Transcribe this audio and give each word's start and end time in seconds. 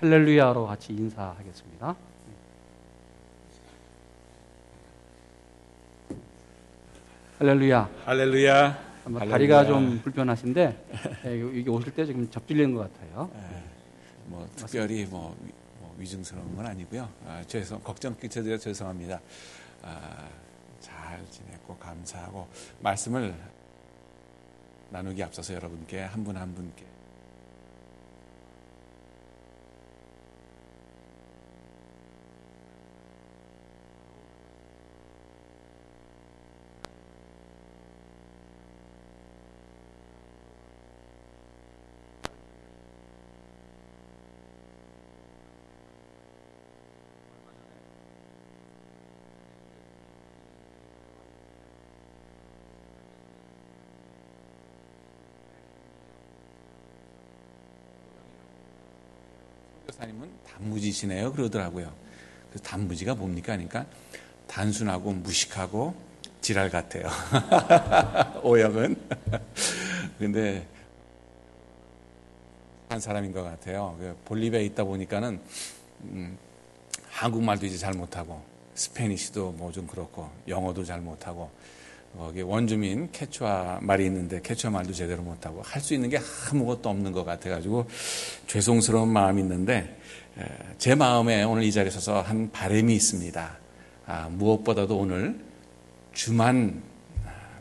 할렐루야로 0.00 0.66
같이 0.66 0.92
인사하겠습니다. 0.92 1.96
할렐루야. 7.38 7.88
할렐루야. 8.04 8.88
아마 9.04 9.20
할렐루야. 9.20 9.30
다리가 9.30 9.64
좀 9.66 10.00
불편하신데 10.02 10.86
예, 11.26 11.40
여기 11.40 11.68
오실 11.68 11.94
때 11.94 12.04
지금 12.04 12.28
접질리는 12.30 12.74
것 12.74 12.92
같아요. 12.92 13.30
뭐 14.26 14.46
특별히 14.56 15.06
뭐, 15.06 15.36
위- 15.44 15.52
뭐 15.80 15.94
위중스러운 15.98 16.56
건 16.56 16.66
아니고요. 16.66 17.08
아, 17.26 17.42
죄송 17.46 17.80
걱정 17.82 18.16
끼쳐드려 18.16 18.58
죄송합니다. 18.58 19.20
아, 19.82 20.28
잘 20.80 21.24
지냈고 21.30 21.76
감사하고 21.76 22.48
말씀을 22.80 23.34
나누기 24.90 25.22
앞서서 25.22 25.54
여러분께 25.54 26.00
한 26.00 26.24
분한 26.24 26.54
분께 26.54 26.84
교사님은 59.86 60.30
단무지시네요 60.58 61.32
그러더라고요. 61.32 61.92
그 62.52 62.58
단무지가 62.60 63.14
뭡니까? 63.14 63.52
그러니까 63.54 63.86
단순하고 64.46 65.12
무식하고 65.12 65.94
지랄 66.40 66.70
같아요. 66.70 67.08
오역은. 68.42 68.96
근데 70.18 70.66
한 72.88 73.00
사람인 73.00 73.32
것 73.32 73.42
같아요. 73.42 73.96
그 73.98 74.16
볼리비아에 74.24 74.64
있다 74.64 74.84
보니까는 74.84 75.40
음, 76.04 76.38
한국말도 77.10 77.66
이제 77.66 77.76
잘 77.76 77.92
못하고 77.92 78.42
스페니시도 78.74 79.52
뭐 79.52 79.72
좀 79.72 79.86
그렇고 79.86 80.30
영어도 80.46 80.84
잘 80.84 81.00
못하고 81.00 81.50
원주민 82.18 83.10
캐추아 83.12 83.78
말이 83.82 84.04
있는데 84.06 84.40
캐추아 84.42 84.70
말도 84.70 84.92
제대로 84.92 85.22
못하고 85.22 85.62
할 85.62 85.80
수 85.80 85.94
있는 85.94 86.08
게 86.10 86.18
아무것도 86.50 86.88
없는 86.88 87.12
것 87.12 87.24
같아가지고 87.24 87.86
죄송스러운 88.46 89.08
마음이 89.08 89.40
있는데 89.42 89.98
에, 90.38 90.44
제 90.78 90.94
마음에 90.94 91.44
오늘 91.44 91.62
이 91.62 91.72
자리에 91.72 91.90
서서 91.90 92.20
한 92.22 92.50
바람이 92.50 92.94
있습니다. 92.94 93.58
아, 94.06 94.28
무엇보다도 94.30 94.98
오늘 94.98 95.38
주만 96.12 96.82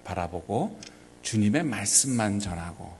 바라보고 0.03 0.79
주님의 1.21 1.63
말씀만 1.63 2.39
전하고 2.39 2.91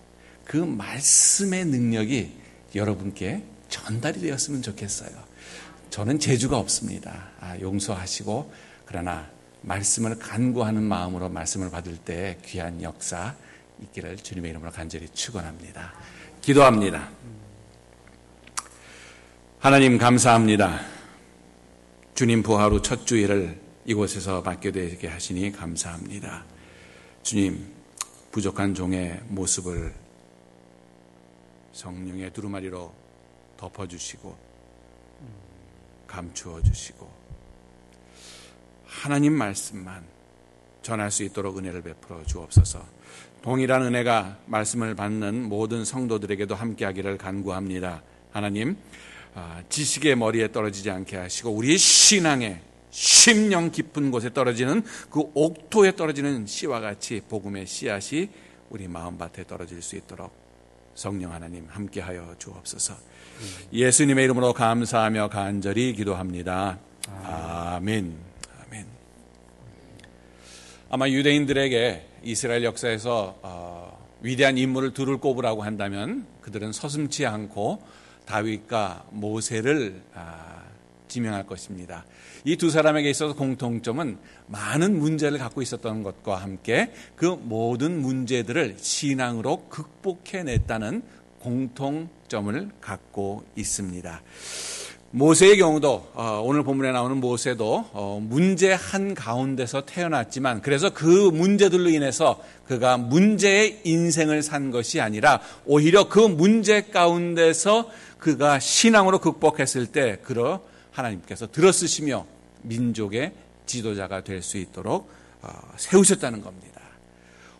그 0.45 0.58
말씀의 0.58 1.66
능력이 1.66 2.31
여러분께 2.75 3.44
전달이 3.69 4.21
되었으면 4.21 4.61
좋겠어요. 4.61 5.09
저는 5.89 6.19
재주가 6.19 6.58
없습니다. 6.58 7.30
아, 7.39 7.58
용서하시고 7.59 8.52
그러나 8.86 9.27
말씀을 9.67 10.17
간구하는 10.17 10.81
마음으로 10.81 11.29
말씀을 11.29 11.69
받을 11.69 11.97
때 11.97 12.37
귀한 12.45 12.81
역사 12.81 13.35
있기를 13.81 14.15
주님의 14.15 14.51
이름으로 14.51 14.71
간절히 14.71 15.09
축원합니다. 15.09 15.93
기도합니다. 16.41 17.09
하나님 19.59 19.97
감사합니다. 19.97 20.79
주님 22.15 22.43
부하루 22.43 22.81
첫 22.81 23.05
주일을 23.05 23.59
이곳에서 23.85 24.41
맡게 24.41 24.71
되게 24.71 25.07
하시니 25.07 25.51
감사합니다. 25.51 26.45
주님 27.23 27.73
부족한 28.31 28.73
종의 28.73 29.21
모습을 29.27 29.93
성령의 31.73 32.31
두루마리로 32.31 32.93
덮어주시고 33.58 34.37
감추어 36.08 36.63
주시고 36.63 37.27
하나님 38.87 39.33
말씀만 39.33 40.03
전할 40.81 41.11
수 41.11 41.23
있도록 41.23 41.58
은혜를 41.58 41.81
베풀어 41.81 42.23
주옵소서. 42.25 42.83
동일한 43.42 43.83
은혜가 43.83 44.37
말씀을 44.45 44.95
받는 44.95 45.43
모든 45.43 45.86
성도들에게도 45.86 46.55
함께하기를 46.55 47.17
간구합니다. 47.17 48.02
하나님 48.31 48.77
아, 49.36 49.61
지식의 49.70 50.15
머리에 50.15 50.52
떨어지지 50.52 50.89
않게 50.89 51.17
하시고 51.17 51.52
우리의 51.52 51.77
신앙에 51.77 52.61
심령 52.89 53.70
깊은 53.70 54.09
곳에 54.09 54.33
떨어지는 54.33 54.83
그 55.11 55.23
옥토에 55.36 55.95
떨어지는 55.95 56.48
씨와 56.48 56.80
같이 56.80 57.21
복음의 57.30 57.67
씨앗이 57.67 58.30
우리 58.69 58.87
마음밭에 58.87 59.45
떨어질 59.45 59.81
수 59.81 59.95
있도록 59.95 60.31
성령 60.95 61.31
하나님 61.31 61.67
함께하여 61.69 62.36
주옵소서. 62.39 62.95
예수님의 63.71 64.25
이름으로 64.25 64.54
감사하며 64.54 65.30
간절히 65.30 65.93
기도합니다. 65.93 66.80
아멘. 67.23 67.75
아멘. 67.75 68.27
아마 70.89 71.09
유대인들에게 71.09 72.05
이스라엘 72.23 72.64
역사에서 72.64 73.39
어, 73.42 74.08
위대한 74.21 74.58
인물을 74.58 74.93
둘을 74.93 75.17
꼽으라고 75.17 75.64
한다면 75.64 76.25
그들은 76.42 76.71
서슴지 76.71 77.25
않고 77.25 77.81
다윗과 78.25 79.08
모세를 79.11 80.02
아, 80.14 80.64
지명할 81.09 81.45
것입니다. 81.45 82.05
이 82.45 82.55
두 82.55 82.70
사람에게 82.70 83.09
있어서 83.09 83.36
공통점은 83.36 84.17
많은 84.48 84.98
문제를 84.98 85.37
갖고 85.39 85.61
있었던 85.61 86.03
것과 86.03 86.37
함께 86.37 86.93
그 87.17 87.25
모든 87.25 88.02
문제들을 88.02 88.77
신앙으로 88.80 89.67
극복해냈다는 89.67 91.02
공통점을 91.39 92.69
갖고 92.80 93.43
있습니다. 93.58 94.21
모세의 95.11 95.57
경우도 95.57 96.11
어, 96.13 96.41
오늘 96.43 96.63
본문에 96.63 96.91
나오는 96.91 97.17
모세도 97.17 97.89
어, 97.93 98.19
문제 98.21 98.73
한 98.73 99.13
가운데서 99.13 99.85
태어났지만 99.85 100.61
그래서 100.61 100.89
그 100.89 101.05
문제들로 101.05 101.89
인해서 101.89 102.41
그가 102.67 102.97
문제의 102.97 103.81
인생을 103.85 104.43
산 104.43 104.69
것이 104.69 104.99
아니라 104.99 105.39
오히려 105.65 106.09
그 106.09 106.19
문제 106.19 106.81
가운데서 106.81 107.89
그가 108.19 108.59
신앙으로 108.59 109.19
극복했을 109.19 109.87
때 109.87 110.19
그러 110.23 110.61
하나님께서 110.91 111.47
들어쓰시며 111.47 112.25
민족의 112.63 113.31
지도자가 113.65 114.23
될 114.23 114.41
수 114.41 114.57
있도록 114.57 115.09
어, 115.41 115.49
세우셨다는 115.77 116.41
겁니다. 116.41 116.81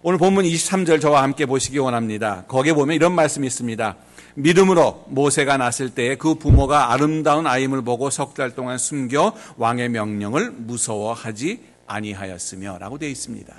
오늘 0.04 0.20
본문 0.20 0.46
23절 0.46 1.00
저와 1.02 1.24
함께 1.24 1.46
보시기 1.46 1.80
원합니다. 1.80 2.44
거기에 2.48 2.74
보면 2.74 2.96
이런 2.96 3.14
말씀이 3.14 3.48
있습니다. 3.48 3.96
믿음으로 4.38 5.06
모세가 5.08 5.58
났을 5.58 5.90
때에 5.90 6.16
그 6.16 6.36
부모가 6.36 6.94
아름다운 6.94 7.48
아임을 7.48 7.82
보고 7.82 8.12
석 8.12 8.36
달 8.36 8.54
동안 8.54 8.78
숨겨 8.78 9.34
왕의 9.58 9.90
명령을 9.90 10.52
무서워하지 10.52 11.60
아니하였으며 11.88 12.78
라고 12.78 13.00
되어 13.00 13.10
있습니다. 13.10 13.52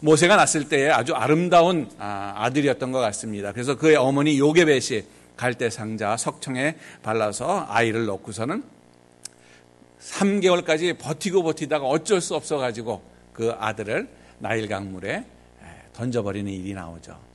모세가 0.00 0.36
났을 0.36 0.68
때에 0.68 0.88
아주 0.90 1.14
아름다운 1.14 1.90
아, 1.98 2.34
아들이었던 2.36 2.92
것 2.92 3.00
같습니다. 3.00 3.50
그래서 3.52 3.76
그의 3.76 3.96
어머니 3.96 4.38
요게벳이 4.38 5.02
갈대 5.36 5.68
상자 5.68 6.16
석청에 6.16 6.76
발라서 7.02 7.66
아이를 7.68 8.06
넣고서는 8.06 8.62
3개월까지 10.00 10.96
버티고 10.98 11.42
버티다가 11.42 11.86
어쩔 11.86 12.20
수 12.20 12.36
없어 12.36 12.58
가지고 12.58 13.02
그 13.32 13.52
아들을 13.58 14.08
나일 14.38 14.68
강물에 14.68 15.24
던져버리는 15.94 16.50
일이 16.52 16.72
나오죠. 16.72 17.29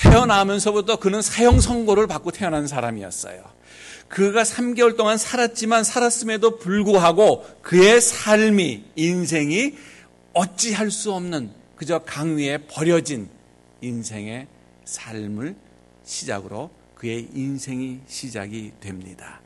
태어나면서부터 0.00 0.96
그는 0.96 1.20
사형 1.20 1.60
선고를 1.60 2.06
받고 2.06 2.30
태어난 2.30 2.66
사람이었어요. 2.66 3.42
그가 4.08 4.42
3개월 4.42 4.96
동안 4.96 5.18
살았지만 5.18 5.84
살았음에도 5.84 6.58
불구하고 6.58 7.46
그의 7.62 8.00
삶이 8.00 8.84
인생이 8.96 9.74
어찌할 10.32 10.90
수 10.90 11.12
없는 11.12 11.50
그저 11.76 12.00
강위에 12.00 12.58
버려진 12.68 13.28
인생의 13.82 14.48
삶을 14.84 15.54
시작으로 16.04 16.70
그의 16.94 17.28
인생이 17.34 18.00
시작이 18.06 18.72
됩니다. 18.80 19.40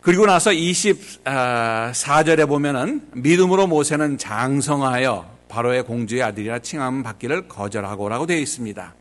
그리고 0.00 0.26
나서 0.26 0.50
24절에 0.50 2.48
보면은 2.48 3.08
믿음으로 3.12 3.66
모세는 3.66 4.18
장성하여 4.18 5.30
바로의 5.48 5.84
공주의 5.84 6.22
아들이라 6.22 6.60
칭함 6.60 7.02
받기를 7.02 7.48
거절하고라고 7.48 8.26
되어 8.26 8.38
있습니다. 8.38 8.94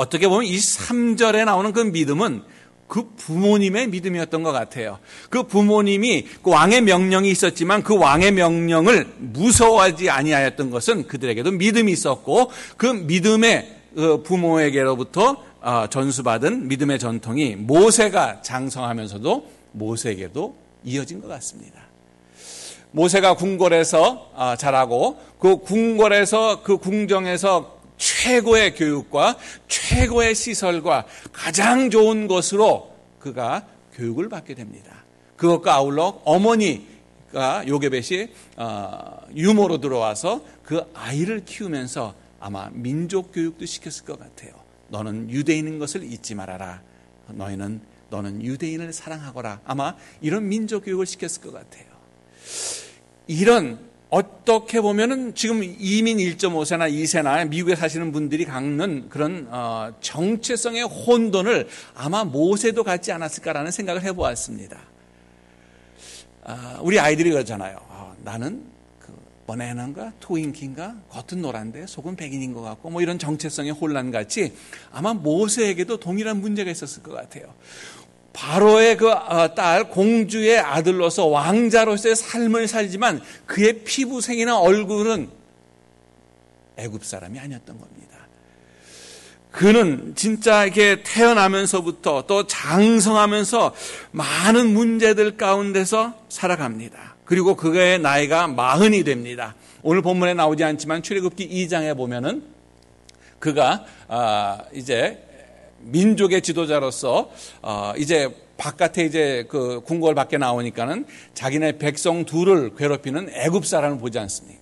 어떻게 0.00 0.28
보면 0.28 0.50
23절에 0.50 1.44
나오는 1.44 1.74
그 1.74 1.80
믿음은 1.80 2.42
그 2.88 3.10
부모님의 3.16 3.88
믿음이었던 3.88 4.42
것 4.42 4.50
같아요. 4.50 4.98
그 5.28 5.42
부모님이 5.42 6.26
그 6.42 6.50
왕의 6.50 6.80
명령이 6.80 7.30
있었지만 7.30 7.82
그 7.82 7.96
왕의 7.98 8.32
명령을 8.32 9.06
무서워하지 9.18 10.08
아니하였던 10.08 10.70
것은 10.70 11.06
그들에게도 11.06 11.52
믿음이 11.52 11.92
있었고 11.92 12.50
그 12.78 12.86
믿음의 12.86 13.76
부모에게로부터 14.24 15.44
어, 15.60 15.86
전수받은 15.90 16.68
믿음의 16.68 16.98
전통이 16.98 17.56
모세가 17.56 18.40
장성하면서도 18.40 19.50
모세에게도 19.72 20.56
이어진 20.84 21.20
것 21.20 21.28
같습니다. 21.28 21.82
모세가 22.92 23.34
궁궐에서 23.34 24.30
아, 24.34 24.56
자라고 24.56 25.20
그 25.38 25.58
궁궐에서 25.58 26.62
그 26.62 26.78
궁정에서 26.78 27.79
최고의 28.00 28.74
교육과 28.74 29.36
최고의 29.68 30.34
시설과 30.34 31.06
가장 31.32 31.90
좋은 31.90 32.26
것으로 32.26 32.96
그가 33.18 33.66
교육을 33.94 34.30
받게 34.30 34.54
됩니다. 34.54 35.04
그것과 35.36 35.74
아울러 35.74 36.20
어머니가 36.24 37.68
요게벳이 37.68 38.28
어, 38.56 39.20
유모로 39.36 39.78
들어와서 39.80 40.42
그 40.64 40.90
아이를 40.94 41.44
키우면서 41.44 42.14
아마 42.40 42.70
민족 42.72 43.32
교육도 43.32 43.66
시켰을 43.66 44.06
것 44.06 44.18
같아요. 44.18 44.52
너는 44.88 45.30
유대인인 45.30 45.78
것을 45.78 46.02
잊지 46.02 46.34
말아라. 46.34 46.82
너희는 47.28 47.82
너는 48.08 48.42
유대인을 48.42 48.94
사랑하거라. 48.94 49.60
아마 49.64 49.94
이런 50.22 50.48
민족 50.48 50.86
교육을 50.86 51.04
시켰을 51.04 51.42
것 51.42 51.52
같아요. 51.52 51.84
이런 53.26 53.89
어떻게 54.10 54.80
보면은 54.80 55.36
지금 55.36 55.62
이민 55.62 56.18
1.5세나 56.18 56.92
2세나 56.92 57.48
미국에 57.48 57.76
사시는 57.76 58.10
분들이 58.10 58.44
갖는 58.44 59.08
그런 59.08 59.46
어, 59.50 59.94
정체성의 60.00 60.82
혼돈을 60.82 61.68
아마 61.94 62.24
모세도 62.24 62.82
갖지 62.82 63.12
않았을까라는 63.12 63.70
생각을 63.70 64.02
해보았습니다. 64.02 64.80
아, 66.42 66.80
우리 66.82 66.98
아이들이 66.98 67.30
그러잖아요. 67.30 67.78
아, 67.88 68.12
나는 68.24 68.64
그 68.98 69.16
버네나인가 69.46 70.14
트윙키인가 70.18 70.96
겉은 71.10 71.40
노란데 71.40 71.86
속은 71.86 72.16
백인인 72.16 72.52
것 72.52 72.62
같고 72.62 72.90
뭐 72.90 73.02
이런 73.02 73.16
정체성의 73.16 73.72
혼란 73.72 74.10
같이 74.10 74.52
아마 74.90 75.14
모세에게도 75.14 75.98
동일한 75.98 76.40
문제가 76.40 76.68
있었을 76.68 77.04
것 77.04 77.12
같아요. 77.12 77.54
바로의 78.32 78.96
그딸 78.96 79.80
어, 79.80 79.84
공주의 79.88 80.58
아들로서 80.58 81.26
왕자로서의 81.26 82.16
삶을 82.16 82.68
살지만 82.68 83.20
그의 83.46 83.80
피부색이나 83.84 84.58
얼굴은 84.58 85.28
애굽 86.76 87.04
사람이 87.04 87.38
아니었던 87.38 87.78
겁니다. 87.78 88.00
그는 89.50 90.14
진짜 90.14 90.64
이렇게 90.64 91.02
태어나면서부터 91.02 92.24
또 92.26 92.46
장성하면서 92.46 93.74
많은 94.12 94.72
문제들 94.72 95.36
가운데서 95.36 96.14
살아갑니다. 96.28 97.16
그리고 97.24 97.56
그의 97.56 97.98
나이가 97.98 98.46
마흔이 98.46 99.02
됩니다. 99.04 99.54
오늘 99.82 100.02
본문에 100.02 100.34
나오지 100.34 100.62
않지만 100.62 101.02
출애굽기 101.02 101.48
2장에 101.48 101.96
보면은 101.96 102.44
그가 103.38 103.84
아, 104.08 104.58
이제 104.72 105.26
민족의 105.82 106.42
지도자로서 106.42 107.30
어 107.62 107.92
이제 107.96 108.28
바깥에 108.56 109.04
이제 109.04 109.46
그 109.48 109.80
궁궐 109.84 110.14
밖에 110.14 110.36
나오니까는 110.38 111.06
자기네 111.34 111.78
백성 111.78 112.24
둘을 112.24 112.74
괴롭히는 112.76 113.30
애굽 113.32 113.64
사람을 113.66 113.98
보지 113.98 114.18
않습니까? 114.18 114.60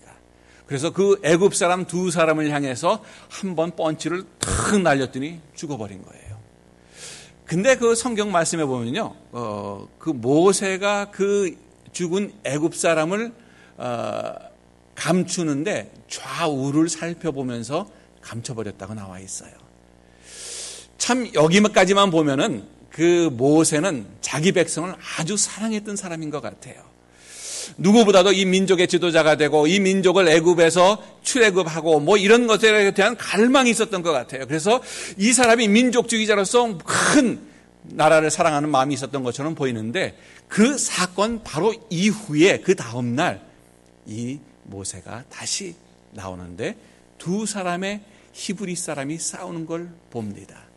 그래서 0.66 0.92
그 0.92 1.18
애굽 1.24 1.54
사람 1.54 1.86
두 1.86 2.10
사람을 2.10 2.50
향해서 2.50 3.02
한 3.28 3.56
번 3.56 3.72
펀치를 3.72 4.22
탁 4.38 4.80
날렸더니 4.80 5.40
죽어버린 5.54 6.02
거예요. 6.04 6.38
근데 7.44 7.76
그 7.76 7.94
성경 7.94 8.30
말씀에 8.30 8.64
보면요, 8.66 9.14
어, 9.32 9.88
그 9.98 10.10
모세가 10.10 11.10
그 11.10 11.56
죽은 11.92 12.32
애굽 12.44 12.76
사람을 12.76 13.32
어, 13.78 14.34
감추는데 14.94 15.90
좌우를 16.08 16.88
살펴보면서 16.88 17.88
감춰버렸다고 18.20 18.94
나와 18.94 19.18
있어요. 19.20 19.52
참 21.08 21.26
여기까지만 21.32 22.10
보면은 22.10 22.64
그 22.90 23.30
모세는 23.32 24.06
자기 24.20 24.52
백성을 24.52 24.94
아주 25.16 25.38
사랑했던 25.38 25.96
사람인 25.96 26.28
것 26.28 26.42
같아요. 26.42 26.74
누구보다도 27.78 28.32
이 28.32 28.44
민족의 28.44 28.88
지도자가 28.88 29.38
되고 29.38 29.66
이 29.66 29.80
민족을 29.80 30.28
애굽에서 30.28 31.02
출애굽하고 31.22 32.00
뭐 32.00 32.18
이런 32.18 32.46
것에 32.46 32.90
대한 32.90 33.16
갈망이 33.16 33.70
있었던 33.70 34.02
것 34.02 34.12
같아요. 34.12 34.46
그래서 34.46 34.82
이 35.16 35.32
사람이 35.32 35.68
민족주의자로서 35.68 36.76
큰 36.84 37.40
나라를 37.84 38.30
사랑하는 38.30 38.68
마음이 38.68 38.92
있었던 38.92 39.22
것처럼 39.22 39.54
보이는데 39.54 40.14
그 40.46 40.76
사건 40.76 41.42
바로 41.42 41.74
이후에 41.88 42.60
그 42.60 42.74
다음 42.74 43.16
날 43.16 43.48
이 44.04 44.38
모세가 44.64 45.24
다시 45.30 45.74
나오는데 46.10 46.76
두 47.16 47.46
사람의 47.46 48.02
히브리 48.32 48.76
사람이 48.76 49.18
싸우는 49.18 49.64
걸 49.64 49.90
봅니다. 50.10 50.67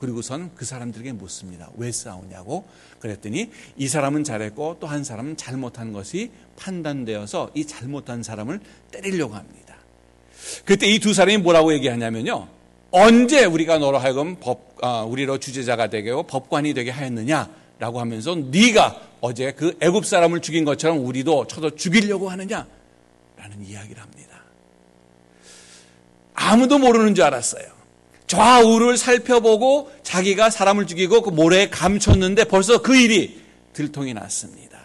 그리고선 0.00 0.50
그 0.56 0.64
사람들에게 0.64 1.12
묻습니다. 1.12 1.70
왜 1.76 1.92
싸우냐고. 1.92 2.64
그랬더니 2.98 3.50
이 3.76 3.86
사람은 3.88 4.24
잘했고 4.24 4.78
또 4.80 4.86
한 4.86 5.04
사람은 5.04 5.36
잘못한 5.36 5.92
것이 5.92 6.30
판단되어서 6.56 7.50
이 7.54 7.64
잘못한 7.66 8.22
사람을 8.22 8.60
때리려고 8.90 9.34
합니다. 9.34 9.76
그때 10.64 10.86
이 10.88 10.98
두 10.98 11.12
사람이 11.14 11.38
뭐라고 11.38 11.72
얘기하냐면요. 11.74 12.48
언제 12.92 13.44
우리가 13.44 13.78
너로 13.78 13.98
하여금 13.98 14.36
법, 14.40 14.76
아, 14.82 15.02
우리로 15.02 15.38
주제자가 15.38 15.90
되게 15.90 16.10
하고 16.10 16.24
법관이 16.24 16.74
되게 16.74 16.90
하였느냐라고 16.90 18.00
하면서 18.00 18.34
네가 18.34 19.00
어제 19.20 19.52
그 19.52 19.76
애굽 19.80 20.06
사람을 20.06 20.40
죽인 20.40 20.64
것처럼 20.64 21.04
우리도 21.04 21.46
쳐서 21.46 21.76
죽이려고 21.76 22.30
하느냐라는 22.30 22.66
이야기를 23.64 24.02
합니다. 24.02 24.40
아무도 26.34 26.78
모르는 26.78 27.14
줄 27.14 27.24
알았어요. 27.24 27.79
좌우를 28.30 28.96
살펴보고 28.96 29.90
자기가 30.04 30.50
사람을 30.50 30.86
죽이고 30.86 31.22
그 31.22 31.30
모래에 31.30 31.68
감췄는데 31.68 32.44
벌써 32.44 32.80
그 32.80 32.94
일이 32.94 33.40
들통이 33.72 34.14
났습니다. 34.14 34.78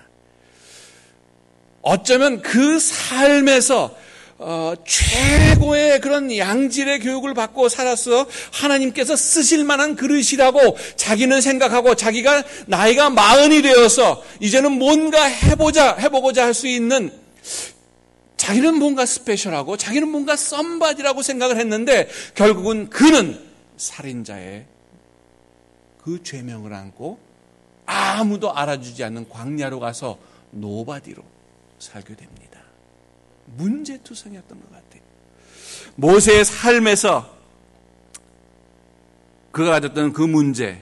어쩌면 1.84 2.42
그 2.42 2.80
삶에서 2.80 3.96
어, 4.40 4.74
최고의 4.86 6.02
그런 6.02 6.36
양질의 6.36 7.02
교육을 7.02 7.36
받고 7.36 7.70
살았어 7.70 8.26
하나님께서 8.52 9.16
쓰실 9.16 9.64
만한 9.64 9.96
그릇이라고 9.96 10.76
자기는 10.96 11.40
생각하고 11.40 11.94
자기가 11.94 12.44
나이가 12.66 13.12
마흔이 13.12 13.62
되어서 13.62 14.24
이제는 14.40 14.72
뭔가 14.72 15.24
해보자 15.24 15.96
해보고자 15.98 16.46
할 16.46 16.56
수 16.56 16.68
있는 16.68 17.12
자기는 18.38 18.78
뭔가 18.78 19.06
스페셜하고 19.06 19.78
자기는 19.78 20.08
뭔가 20.10 20.36
썸바디라고 20.36 21.22
생각을 21.22 21.58
했는데 21.58 22.10
결국은 22.36 22.90
그는 22.90 23.42
살인자의 23.78 24.66
그 26.04 26.22
죄명을 26.24 26.74
안고 26.74 27.20
아무도 27.86 28.54
알아주지 28.54 29.04
않는 29.04 29.30
광야로 29.30 29.80
가서 29.80 30.18
nobody로 30.52 31.24
살게 31.80 32.16
됩니다. 32.16 32.62
문제투성이었던 33.58 34.60
것 34.60 34.72
같아요. 34.72 35.02
모세의 35.96 36.46
삶에서 36.46 37.36
그가 39.52 39.72
가졌던 39.72 40.14
그 40.14 40.22
문제, 40.22 40.82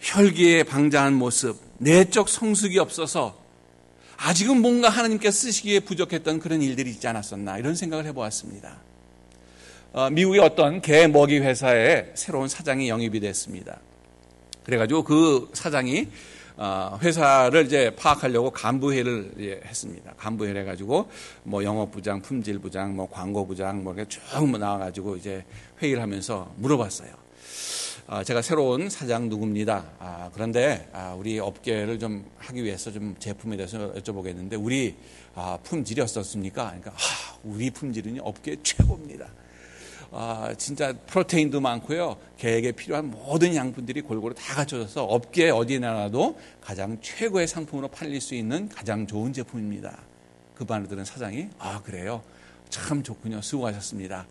혈기에 0.00 0.64
방자한 0.64 1.14
모습, 1.14 1.60
내적 1.78 2.28
성숙이 2.28 2.78
없어서 2.78 3.41
아직은 4.24 4.62
뭔가 4.62 4.88
하나님께서 4.88 5.36
쓰시기에 5.36 5.80
부족했던 5.80 6.38
그런 6.38 6.62
일들이 6.62 6.90
있지 6.90 7.06
않았었나 7.08 7.58
이런 7.58 7.74
생각을 7.74 8.06
해보았습니다. 8.06 8.78
어, 9.92 10.10
미국의 10.10 10.40
어떤 10.40 10.80
개 10.80 11.06
먹이 11.08 11.38
회사에 11.38 12.12
새로운 12.14 12.48
사장이 12.48 12.88
영입이 12.88 13.18
됐습니다. 13.20 13.80
그래가지고 14.64 15.02
그 15.02 15.50
사장이 15.52 16.06
어, 16.56 16.98
회사를 17.02 17.66
이제 17.66 17.94
파악하려고 17.96 18.50
간부회를 18.50 19.62
했습니다. 19.66 20.12
간부회를 20.16 20.60
해가지고 20.62 21.10
뭐 21.42 21.64
영업부장, 21.64 22.22
품질부장, 22.22 22.94
뭐 22.94 23.10
광고부장 23.10 23.82
뭐 23.82 23.92
이렇게 23.92 24.08
쭉 24.08 24.58
나와가지고 24.58 25.16
이제 25.16 25.44
회의를 25.82 26.00
하면서 26.00 26.54
물어봤어요. 26.58 27.21
아, 28.08 28.24
제가 28.24 28.42
새로운 28.42 28.90
사장 28.90 29.28
누굽니다. 29.28 29.84
아, 30.00 30.30
그런데 30.34 30.88
아, 30.92 31.14
우리 31.16 31.38
업계를 31.38 31.98
좀 32.00 32.28
하기 32.38 32.64
위해서 32.64 32.90
좀 32.90 33.14
제품에 33.18 33.56
대해서 33.56 33.92
여쭤보겠는데 33.94 34.62
우리 34.62 34.96
아, 35.34 35.56
품질이 35.62 36.00
어떻습니까? 36.00 36.66
그러니까 36.66 36.90
아, 36.90 37.38
우리 37.44 37.70
품질은 37.70 38.18
업계 38.20 38.56
최고입니다. 38.62 39.28
아, 40.10 40.52
진짜 40.58 40.92
프로테인도 41.06 41.60
많고요. 41.60 42.16
개에게 42.38 42.72
필요한 42.72 43.10
모든 43.10 43.54
양분들이 43.54 44.02
골고루 44.02 44.34
다 44.34 44.56
갖춰져서 44.56 45.04
업계 45.04 45.50
어디에 45.50 45.78
나라도 45.78 46.38
가장 46.60 46.98
최고의 47.00 47.46
상품으로 47.46 47.88
팔릴 47.88 48.20
수 48.20 48.34
있는 48.34 48.68
가장 48.68 49.06
좋은 49.06 49.32
제품입니다. 49.32 49.96
그 50.54 50.64
반을 50.64 50.88
들은 50.88 51.04
사장이 51.04 51.48
아 51.58 51.80
그래요. 51.82 52.22
참 52.68 53.02
좋군요. 53.02 53.40
수고하셨습니다. 53.42 54.26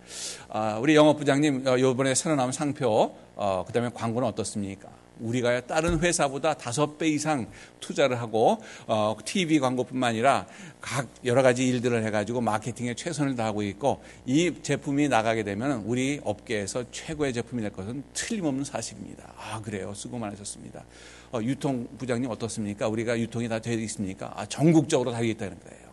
아, 0.50 0.78
우리 0.82 0.96
영업부장님, 0.96 1.68
어, 1.68 1.80
요번에 1.80 2.16
새로 2.16 2.36
나온 2.36 2.52
상표, 2.52 3.16
어, 3.36 3.64
그 3.66 3.74
다음에 3.74 3.90
광고는 3.94 4.28
어떻습니까? 4.28 4.90
우리가 5.22 5.62
다른 5.62 6.00
회사보다 6.00 6.54
다섯 6.56 6.98
배 6.98 7.08
이상 7.08 7.48
투자를 7.80 8.20
하고 8.20 8.58
어, 8.88 9.16
TV 9.24 9.60
광고뿐만 9.60 10.10
아니라 10.10 10.48
각 10.80 11.08
여러 11.26 11.44
가지 11.44 11.68
일들을 11.68 12.04
해가지고 12.06 12.42
마케팅에 12.42 12.96
최선을 12.96 13.36
다하고 13.36 13.62
있고 13.64 14.02
이 14.26 14.52
제품이 14.62 15.10
나가게 15.10 15.44
되면 15.44 15.84
우리 15.86 16.20
업계에서 16.24 16.86
최고의 16.92 17.34
제품이 17.34 17.62
될 17.62 17.72
것은 17.72 18.04
틀림없는 18.14 18.64
사실입니다. 18.64 19.34
아 19.38 19.62
그래요. 19.62 19.94
수고 19.94 20.18
많으셨습니다. 20.18 20.84
어, 21.32 21.40
유통 21.42 21.88
부장님 21.98 22.30
어떻습니까? 22.30 22.88
우리가 22.88 23.18
유통이 23.20 23.48
다 23.48 23.60
되어 23.60 23.78
있습니까? 23.80 24.34
아, 24.36 24.46
전국적으로 24.46 25.12
다 25.12 25.20
되어 25.20 25.30
있다는 25.30 25.58
거예요. 25.60 25.92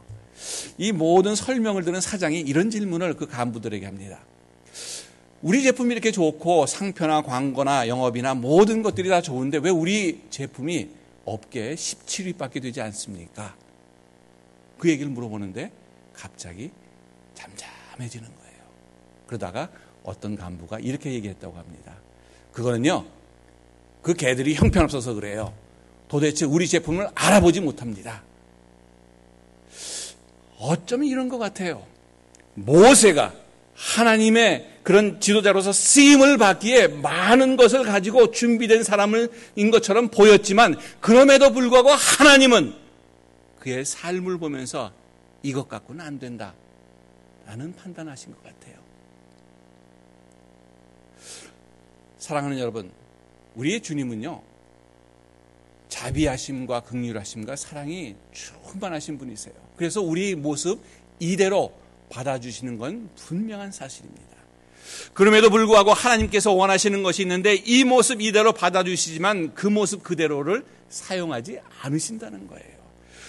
이 0.78 0.92
모든 0.92 1.34
설명을 1.34 1.84
들은 1.84 2.00
사장이 2.00 2.40
이런 2.40 2.70
질문을 2.70 3.14
그 3.14 3.26
간부들에게 3.26 3.84
합니다. 3.84 4.20
우리 5.40 5.62
제품이 5.62 5.92
이렇게 5.92 6.10
좋고 6.10 6.66
상표나 6.66 7.22
광고나 7.22 7.86
영업이나 7.86 8.34
모든 8.34 8.82
것들이 8.82 9.08
다 9.08 9.22
좋은데 9.22 9.58
왜 9.58 9.70
우리 9.70 10.22
제품이 10.30 10.88
업계에 11.24 11.74
17위밖에 11.74 12.60
되지 12.60 12.80
않습니까? 12.80 13.54
그 14.78 14.88
얘기를 14.88 15.10
물어보는데 15.10 15.70
갑자기 16.12 16.70
잠잠해지는 17.34 18.26
거예요. 18.26 18.58
그러다가 19.26 19.68
어떤 20.02 20.34
간부가 20.36 20.80
이렇게 20.80 21.12
얘기했다고 21.12 21.56
합니다. 21.56 21.94
그거는요, 22.52 23.04
그 24.02 24.14
개들이 24.14 24.54
형편없어서 24.54 25.14
그래요. 25.14 25.52
도대체 26.08 26.46
우리 26.46 26.66
제품을 26.66 27.08
알아보지 27.14 27.60
못합니다. 27.60 28.22
어쩌면 30.58 31.06
이런 31.06 31.28
것 31.28 31.38
같아요. 31.38 31.86
모세가 32.54 33.32
하나님의 33.78 34.80
그런 34.82 35.20
지도자로서 35.20 35.72
쓰임을 35.72 36.36
받기에 36.36 36.88
많은 36.88 37.56
것을 37.56 37.84
가지고 37.84 38.32
준비된 38.32 38.82
사람인 38.82 39.70
것처럼 39.70 40.08
보였지만 40.08 40.76
그럼에도 41.00 41.52
불구하고 41.52 41.90
하나님은 41.90 42.74
그의 43.60 43.84
삶을 43.84 44.38
보면서 44.38 44.92
이것 45.42 45.68
갖고는 45.68 46.04
안 46.04 46.18
된다. 46.18 46.54
라는 47.46 47.72
판단하신 47.74 48.32
것 48.32 48.42
같아요. 48.42 48.74
사랑하는 52.18 52.58
여러분, 52.58 52.90
우리의 53.54 53.80
주님은요, 53.80 54.42
자비하심과 55.88 56.80
극률하심과 56.80 57.56
사랑이 57.56 58.16
충만하신 58.32 59.16
분이세요. 59.16 59.54
그래서 59.76 60.02
우리 60.02 60.34
모습 60.34 60.82
이대로 61.20 61.72
받아주시는 62.10 62.78
건 62.78 63.10
분명한 63.16 63.72
사실입니다. 63.72 64.26
그럼에도 65.12 65.50
불구하고 65.50 65.92
하나님께서 65.92 66.52
원하시는 66.52 67.02
것이 67.02 67.22
있는데 67.22 67.54
이 67.54 67.84
모습 67.84 68.22
이대로 68.22 68.52
받아주시지만 68.52 69.54
그 69.54 69.66
모습 69.66 70.02
그대로를 70.02 70.64
사용하지 70.88 71.58
않으신다는 71.80 72.48
거예요. 72.48 72.78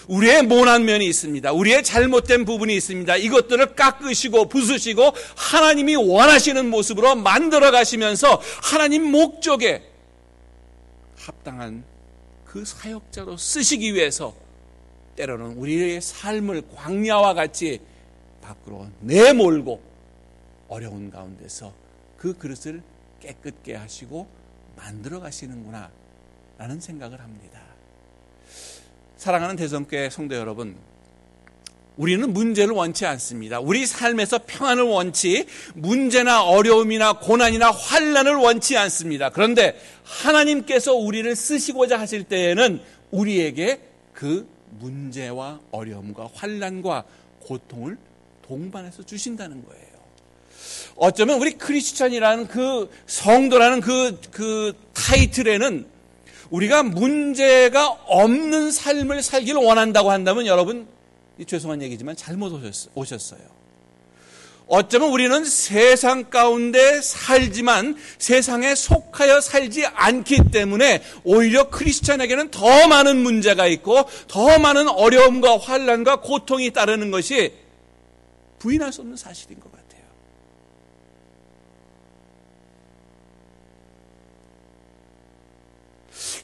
우리의 0.08 0.44
모난 0.44 0.86
면이 0.86 1.06
있습니다. 1.06 1.52
우리의 1.52 1.84
잘못된 1.84 2.46
부분이 2.46 2.76
있습니다. 2.76 3.16
이것들을 3.18 3.76
깎으시고 3.76 4.50
부수시고 4.50 5.14
하나님이 5.36 5.96
원하시는 5.96 6.68
모습으로 6.70 7.16
만들어 7.16 7.70
가시면서 7.70 8.42
하나님 8.64 9.04
목적에 9.12 9.84
합당한 11.16 11.84
그 12.44 12.66
사역자로 12.66 13.38
쓰시기 13.38 13.94
위해서 13.94 14.34
때로는 15.16 15.58
우리의 15.58 16.02
삶을 16.02 16.64
광야와 16.76 17.36
같이 17.36 17.80
밖으로 18.50 18.88
내몰고 19.02 19.80
어려운 20.68 21.12
가운데서 21.12 21.72
그 22.18 22.38
그릇을 22.38 22.82
깨끗게 23.20 23.76
하시고 23.76 24.28
만들어 24.76 25.20
가시는구나 25.20 25.90
라는 26.58 26.80
생각을 26.80 27.20
합니다. 27.20 27.62
사랑하는 29.18 29.56
대성교회 29.56 30.10
성도 30.10 30.36
여러분, 30.36 30.76
우리는 31.98 32.32
문제를 32.32 32.74
원치 32.74 33.06
않습니다. 33.06 33.60
우리 33.60 33.86
삶에서 33.86 34.40
평안을 34.48 34.84
원치, 34.84 35.46
문제나 35.76 36.44
어려움이나 36.44 37.20
고난이나 37.20 37.72
환란을 37.72 38.36
원치 38.36 38.78
않습니다. 38.78 39.30
그런데 39.30 39.80
하나님께서 40.04 40.96
우리를 40.96 41.36
쓰시고자 41.36 42.00
하실 42.00 42.24
때에는 42.24 42.82
우리에게 43.12 43.82
그 44.14 44.48
문제와 44.80 45.60
어려움과 45.72 46.30
환란과 46.34 47.04
고통을 47.42 47.98
동반해서 48.50 49.04
주신다는 49.04 49.64
거예요. 49.64 49.86
어쩌면 50.96 51.40
우리 51.40 51.52
크리스천이라는 51.52 52.48
그 52.48 52.90
성도라는 53.06 53.80
그, 53.80 54.20
그 54.32 54.74
타이틀에는 54.94 55.86
우리가 56.50 56.82
문제가 56.82 57.88
없는 58.08 58.72
삶을 58.72 59.22
살기를 59.22 59.62
원한다고 59.62 60.10
한다면 60.10 60.48
여러분, 60.48 60.88
죄송한 61.46 61.84
얘기지만 61.84 62.16
잘못 62.16 62.52
오셨어요. 62.96 63.60
어쩌면 64.68 65.10
우리는 65.10 65.46
세상 65.46 66.30
가운데 66.30 67.02
살지만 67.02 67.96
세상에 68.18 68.76
속하여 68.76 69.42
살지 69.42 69.86
않기 69.86 70.52
때문에 70.52 71.02
오히려 71.24 71.70
크리스천에게는 71.70 72.52
더 72.52 72.88
많은 72.88 73.18
문제가 73.18 73.66
있고 73.68 74.06
더 74.28 74.60
많은 74.60 74.88
어려움과 74.88 75.58
환란과 75.58 76.22
고통이 76.22 76.72
따르는 76.72 77.10
것이 77.10 77.52
부인할 78.60 78.94
수 78.94 79.02
없는 79.02 79.18
사실인 79.18 79.60
것 79.60 79.72
같아요. 79.72 79.90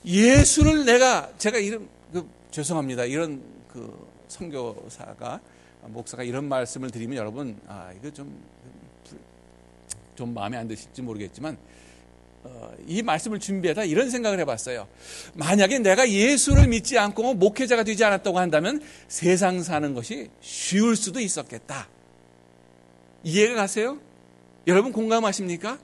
예수를 0.06 0.86
내가 0.86 1.32
제가 1.38 1.58
이런 1.58 1.88
그, 2.14 2.28
죄송합니다. 2.52 3.06
이런 3.06 3.42
그 3.68 4.08
선교사가 4.28 5.42
목사가 5.88 6.24
이런 6.24 6.48
말씀을 6.48 6.90
드리면 6.90 7.18
여러분 7.18 7.60
아 7.68 7.92
이거 7.98 8.10
좀좀 8.12 8.44
좀 10.16 10.34
마음에 10.34 10.58
안 10.58 10.68
드실지 10.68 11.02
모르겠지만 11.02 11.58
어, 12.44 12.72
이 12.86 13.02
말씀을 13.02 13.40
준비하다 13.40 13.86
이런 13.86 14.10
생각을 14.10 14.40
해봤어요. 14.40 14.88
만약에 15.34 15.80
내가 15.80 16.10
예수를 16.10 16.68
믿지 16.68 16.98
않고 16.98 17.34
목회자가 17.34 17.84
되지 17.84 18.04
않았다고 18.04 18.38
한다면 18.38 18.82
세상 19.08 19.64
사는 19.64 19.94
것이 19.94 20.30
쉬울 20.42 20.96
수도 20.96 21.20
있었겠다. 21.20 21.88
이해가 23.26 23.56
가세요? 23.56 23.98
여러분 24.68 24.92
공감하십니까? 24.92 25.78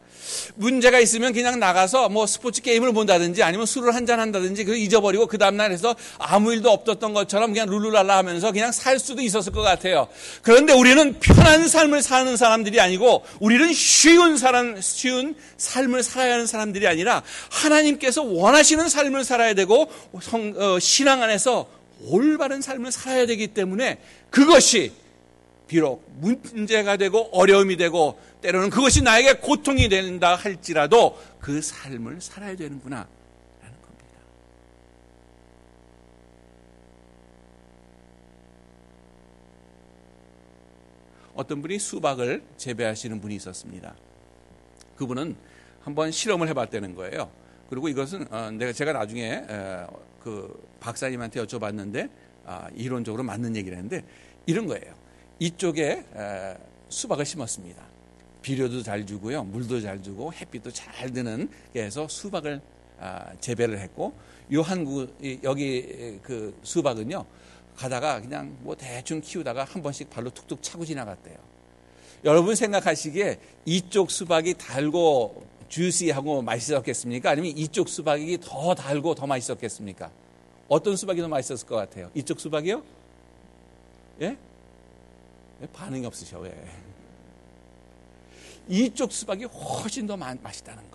문제가 0.55 0.99
있으면 0.99 1.33
그냥 1.33 1.59
나가서 1.59 2.09
뭐 2.09 2.27
스포츠 2.27 2.61
게임을 2.61 2.93
본다든지 2.93 3.41
아니면 3.41 3.65
술을 3.65 3.95
한잔 3.95 4.19
한다든지 4.19 4.63
그 4.63 4.75
잊어버리고 4.75 5.25
그 5.25 5.37
다음날 5.37 5.71
해서 5.71 5.95
아무 6.19 6.53
일도 6.53 6.69
없었던 6.69 7.13
것처럼 7.13 7.51
그냥 7.51 7.67
룰루랄라 7.67 8.17
하면서 8.17 8.51
그냥 8.51 8.71
살 8.71 8.99
수도 8.99 9.21
있었을 9.21 9.51
것 9.51 9.61
같아요. 9.61 10.07
그런데 10.43 10.73
우리는 10.73 11.19
편한 11.19 11.67
삶을 11.67 12.03
사는 12.03 12.37
사람들이 12.37 12.79
아니고 12.79 13.23
우리는 13.39 13.73
쉬운 13.73 14.37
사람, 14.37 14.79
쉬운 14.79 15.35
삶을 15.57 16.03
살아야 16.03 16.33
하는 16.33 16.45
사람들이 16.45 16.87
아니라 16.87 17.23
하나님께서 17.49 18.21
원하시는 18.21 18.87
삶을 18.87 19.23
살아야 19.23 19.55
되고 19.55 19.91
성, 20.21 20.53
어, 20.55 20.79
신앙 20.79 21.23
안에서 21.23 21.67
올바른 22.03 22.61
삶을 22.61 22.91
살아야 22.91 23.25
되기 23.25 23.47
때문에 23.47 23.99
그것이 24.29 24.91
비록 25.71 26.05
문제가 26.19 26.97
되고 26.97 27.29
어려움이 27.31 27.77
되고 27.77 28.19
때로는 28.41 28.69
그것이 28.69 29.01
나에게 29.03 29.35
고통이 29.35 29.87
된다 29.87 30.35
할지라도 30.35 31.17
그 31.39 31.61
삶을 31.61 32.19
살아야 32.19 32.57
되는구나 32.57 33.07
라는 33.61 33.81
겁니다. 33.81 34.17
어떤 41.35 41.61
분이 41.61 41.79
수박을 41.79 42.43
재배하시는 42.57 43.21
분이 43.21 43.35
있었습니다. 43.35 43.95
그분은 44.97 45.37
한번 45.83 46.11
실험을 46.11 46.49
해봤다는 46.49 46.95
거예요. 46.95 47.31
그리고 47.69 47.87
이것은 47.87 48.27
어, 48.29 48.51
내가 48.51 48.73
제가 48.73 48.91
나중에 48.91 49.45
그 50.21 50.69
박사님한테 50.81 51.41
여쭤봤는데 51.45 52.09
아, 52.45 52.67
이론적으로 52.75 53.23
맞는 53.23 53.55
얘기를 53.55 53.77
했는데 53.77 54.03
이런 54.45 54.67
거예요. 54.67 55.00
이쪽에 55.41 56.05
수박을 56.89 57.25
심었습니다. 57.25 57.83
비료도 58.43 58.83
잘 58.83 59.05
주고요, 59.07 59.43
물도 59.43 59.81
잘 59.81 60.01
주고 60.01 60.31
햇빛도 60.31 60.69
잘 60.71 61.11
드는 61.11 61.49
해서 61.75 62.07
수박을 62.07 62.61
아, 62.99 63.33
재배를 63.39 63.79
했고 63.79 64.13
요 64.53 64.61
한국 64.61 65.17
여기 65.41 66.19
그 66.21 66.55
수박은요 66.61 67.25
가다가 67.75 68.21
그냥 68.21 68.55
뭐 68.59 68.75
대충 68.75 69.19
키우다가 69.19 69.63
한 69.63 69.81
번씩 69.81 70.11
발로 70.11 70.29
툭툭 70.29 70.61
차고 70.61 70.85
지나갔대요. 70.85 71.37
여러분 72.23 72.53
생각하시기에 72.53 73.39
이쪽 73.65 74.11
수박이 74.11 74.53
달고 74.59 75.43
주시하고 75.69 76.43
맛있었겠습니까? 76.43 77.31
아니면 77.31 77.57
이쪽 77.57 77.89
수박이 77.89 78.37
더 78.41 78.75
달고 78.75 79.15
더 79.15 79.25
맛있었겠습니까? 79.25 80.11
어떤 80.67 80.95
수박이 80.95 81.19
더 81.19 81.27
맛있었을 81.27 81.67
것 81.67 81.77
같아요? 81.77 82.11
이쪽 82.13 82.39
수박이요? 82.39 82.83
예? 84.21 84.37
왜 85.61 85.67
반응이 85.67 86.05
없으셔 86.07 86.39
왜? 86.39 86.51
이쪽 88.67 89.11
수박이 89.11 89.45
훨씬 89.45 90.07
더 90.07 90.17
맛- 90.17 90.41
맛있다는 90.41 90.81
거예요. 90.89 90.90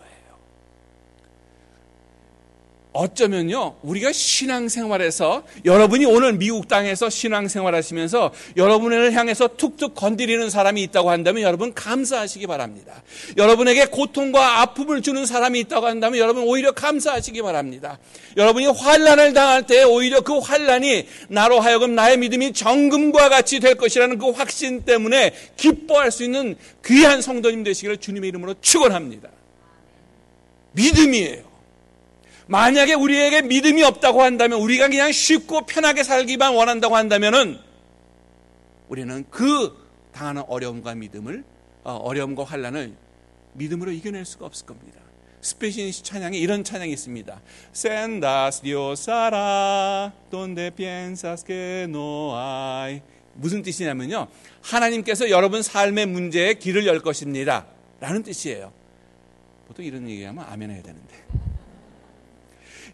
어쩌면요, 2.96 3.76
우리가 3.82 4.10
신앙생활에서 4.12 5.44
여러분이 5.64 6.06
오늘 6.06 6.32
미국 6.32 6.66
땅에서 6.66 7.10
신앙생활 7.10 7.74
하시면서 7.74 8.32
여러분을 8.56 9.12
향해서 9.12 9.56
툭툭 9.56 9.94
건드리는 9.94 10.48
사람이 10.48 10.82
있다고 10.84 11.10
한다면 11.10 11.42
여러분 11.42 11.74
감사하시기 11.74 12.46
바랍니다. 12.46 13.02
여러분에게 13.36 13.86
고통과 13.86 14.62
아픔을 14.62 15.02
주는 15.02 15.26
사람이 15.26 15.60
있다고 15.60 15.86
한다면 15.86 16.18
여러분 16.18 16.44
오히려 16.44 16.72
감사하시기 16.72 17.42
바랍니다. 17.42 17.98
여러분이 18.36 18.66
환란을 18.66 19.34
당할 19.34 19.66
때 19.66 19.82
오히려 19.82 20.22
그 20.22 20.38
환란이 20.38 21.06
나로 21.28 21.60
하여금 21.60 21.94
나의 21.94 22.16
믿음이 22.16 22.52
정금과 22.54 23.28
같이 23.28 23.60
될 23.60 23.74
것이라는 23.74 24.18
그 24.18 24.30
확신 24.30 24.82
때문에 24.82 25.32
기뻐할 25.56 26.10
수 26.10 26.24
있는 26.24 26.56
귀한 26.84 27.20
성도님 27.20 27.62
되시기를 27.62 27.98
주님의 27.98 28.28
이름으로 28.28 28.54
축원합니다. 28.60 29.28
믿음이에요. 30.72 31.55
만약에 32.46 32.94
우리에게 32.94 33.42
믿음이 33.42 33.82
없다고 33.82 34.22
한다면 34.22 34.60
우리가 34.60 34.88
그냥 34.88 35.10
쉽고 35.10 35.66
편하게 35.66 36.02
살기만 36.02 36.54
원한다고 36.54 36.96
한다면은 36.96 37.58
우리는 38.88 39.24
그 39.30 39.76
당하는 40.12 40.42
어려움과 40.46 40.94
믿음을 40.94 41.44
어, 41.82 41.92
어려움과 41.92 42.44
환란을 42.44 42.94
믿음으로 43.54 43.90
이겨낼 43.92 44.24
수가 44.24 44.46
없을 44.46 44.66
겁니다. 44.66 45.00
스페시니시 45.40 46.02
찬양에 46.02 46.38
이런 46.38 46.64
찬양이 46.64 46.92
있습니다. 46.92 47.40
Sendas 47.74 48.62
Dios 48.62 49.10
hará 49.10 50.12
donde 50.30 50.70
piensas 50.70 51.44
que 51.44 51.84
no 51.88 52.32
hay. 52.36 53.02
무슨 53.34 53.62
뜻이냐면요. 53.62 54.28
하나님께서 54.62 55.30
여러분 55.30 55.62
삶의 55.62 56.06
문제에 56.06 56.54
길을 56.54 56.86
열 56.86 57.00
것입니다. 57.00 57.66
라는 58.00 58.22
뜻이에요. 58.22 58.72
보통 59.68 59.84
이런 59.84 60.08
얘기하면 60.08 60.44
아멘 60.48 60.70
해야 60.70 60.82
되는데. 60.82 61.14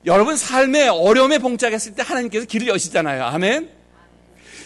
여러분 0.05 0.37
삶의 0.37 0.89
어려움에 0.89 1.39
봉착했을 1.39 1.95
때 1.95 2.03
하나님께서 2.03 2.47
길을 2.47 2.69
여시잖아요. 2.69 3.25
아멘. 3.25 3.71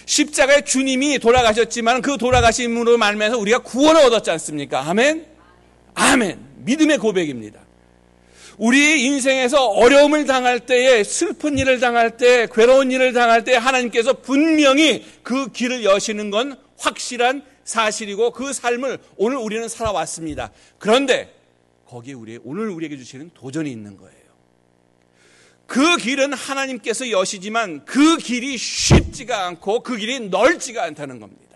십자가의 0.06 0.64
주님이 0.64 1.18
돌아가셨지만 1.18 2.00
그 2.00 2.16
돌아가심으로 2.16 2.96
말미암아서 2.96 3.38
우리가 3.38 3.58
구원을 3.58 4.02
얻었지 4.02 4.30
않습니까? 4.30 4.88
아멘. 4.88 5.26
아멘. 5.94 6.38
믿음의 6.58 6.98
고백입니다. 6.98 7.60
우리 8.56 9.04
인생에서 9.04 9.66
어려움을 9.66 10.24
당할 10.24 10.60
때에 10.60 11.04
슬픈 11.04 11.58
일을 11.58 11.80
당할 11.80 12.16
때 12.16 12.48
괴로운 12.50 12.90
일을 12.90 13.12
당할 13.12 13.44
때 13.44 13.54
하나님께서 13.54 14.14
분명히 14.14 15.04
그 15.22 15.50
길을 15.52 15.84
여시는 15.84 16.30
건 16.30 16.56
확실한 16.78 17.42
사실이고 17.64 18.30
그 18.30 18.52
삶을 18.52 18.98
오늘 19.16 19.36
우리는 19.36 19.68
살아왔습니다. 19.68 20.52
그런데 20.78 21.34
거기에 21.86 22.14
우리 22.14 22.38
오늘 22.44 22.70
우리에게 22.70 22.96
주시는 22.96 23.32
도전이 23.34 23.70
있는 23.70 23.96
거예요. 23.98 24.25
그 25.66 25.96
길은 25.96 26.32
하나님께서 26.32 27.10
여시지만 27.10 27.84
그 27.84 28.16
길이 28.18 28.56
쉽지가 28.56 29.46
않고 29.46 29.82
그 29.82 29.96
길이 29.96 30.20
넓지가 30.20 30.84
않다는 30.84 31.18
겁니다. 31.18 31.46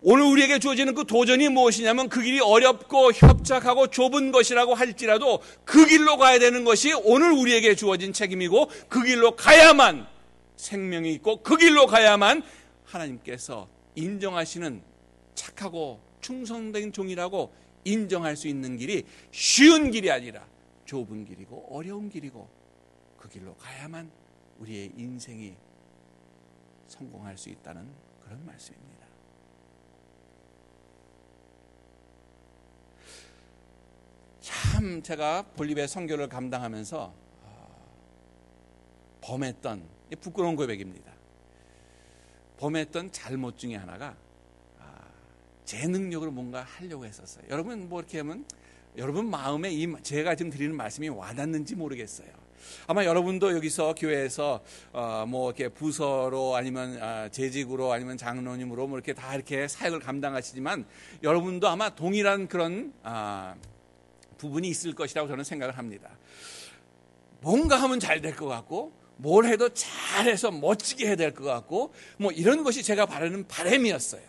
오늘 0.00 0.24
우리에게 0.26 0.58
주어지는 0.60 0.94
그 0.94 1.04
도전이 1.04 1.48
무엇이냐면 1.48 2.08
그 2.08 2.22
길이 2.22 2.38
어렵고 2.40 3.12
협착하고 3.12 3.88
좁은 3.88 4.30
것이라고 4.30 4.74
할지라도 4.74 5.42
그 5.64 5.86
길로 5.86 6.16
가야 6.18 6.38
되는 6.38 6.64
것이 6.64 6.92
오늘 6.92 7.32
우리에게 7.32 7.74
주어진 7.74 8.12
책임이고 8.12 8.70
그 8.88 9.02
길로 9.02 9.34
가야만 9.34 10.06
생명이 10.56 11.12
있고 11.14 11.42
그 11.42 11.56
길로 11.56 11.86
가야만 11.86 12.42
하나님께서 12.84 13.68
인정하시는 13.96 14.82
착하고 15.34 16.00
충성된 16.20 16.92
종이라고 16.92 17.52
인정할 17.84 18.36
수 18.36 18.46
있는 18.46 18.76
길이 18.76 19.04
쉬운 19.32 19.90
길이 19.90 20.10
아니라 20.10 20.44
좁은 20.84 21.24
길이고 21.24 21.68
어려운 21.70 22.08
길이고 22.08 22.57
그 23.28 23.34
길로 23.34 23.54
가야만 23.56 24.10
우리의 24.58 24.92
인생이 24.96 25.54
성공할 26.86 27.36
수 27.36 27.50
있다는 27.50 27.86
그런 28.24 28.44
말씀입니다. 28.46 29.06
참 34.40 35.02
제가 35.02 35.42
볼리비아 35.42 35.86
선교를 35.86 36.28
감당하면서 36.28 37.12
범했던 39.20 39.82
부끄러운 40.20 40.56
고백입니다. 40.56 41.12
범했던 42.56 43.12
잘못 43.12 43.58
중에 43.58 43.76
하나가 43.76 44.16
제 45.66 45.86
능력으로 45.86 46.30
뭔가 46.30 46.62
하려고 46.62 47.04
했었어요. 47.04 47.44
여러분 47.50 47.90
뭐 47.90 48.00
이렇게 48.00 48.18
하면 48.18 48.46
여러분 48.96 49.28
마음에 49.28 49.70
이 49.70 49.86
제가 50.02 50.34
지금 50.34 50.50
드리는 50.50 50.74
말씀이 50.74 51.10
와닿는지 51.10 51.76
모르겠어요. 51.76 52.37
아마 52.86 53.04
여러분도 53.04 53.54
여기서 53.54 53.94
교회에서 53.94 54.60
어 54.92 55.24
뭐 55.28 55.50
이렇게 55.50 55.68
부서로 55.68 56.56
아니면 56.56 57.02
아 57.02 57.28
재직으로 57.28 57.92
아니면 57.92 58.16
장로님으로 58.16 58.86
뭐 58.86 58.98
이렇게 58.98 59.12
다 59.12 59.34
이렇게 59.34 59.68
사역을 59.68 60.00
감당하시지만 60.00 60.86
여러분도 61.22 61.68
아마 61.68 61.90
동일한 61.90 62.48
그런 62.48 62.92
아 63.02 63.54
부분이 64.38 64.68
있을 64.68 64.94
것이라고 64.94 65.28
저는 65.28 65.44
생각을 65.44 65.76
합니다. 65.76 66.10
뭔가 67.40 67.76
하면 67.82 68.00
잘 68.00 68.20
될 68.20 68.34
것 68.36 68.46
같고 68.46 68.92
뭘 69.16 69.46
해도 69.46 69.68
잘해서 69.70 70.50
멋지게 70.50 71.06
해야 71.06 71.16
될 71.16 71.34
것 71.34 71.44
같고 71.44 71.92
뭐 72.16 72.30
이런 72.32 72.62
것이 72.62 72.82
제가 72.82 73.06
바라는 73.06 73.46
바람이었어요. 73.48 74.22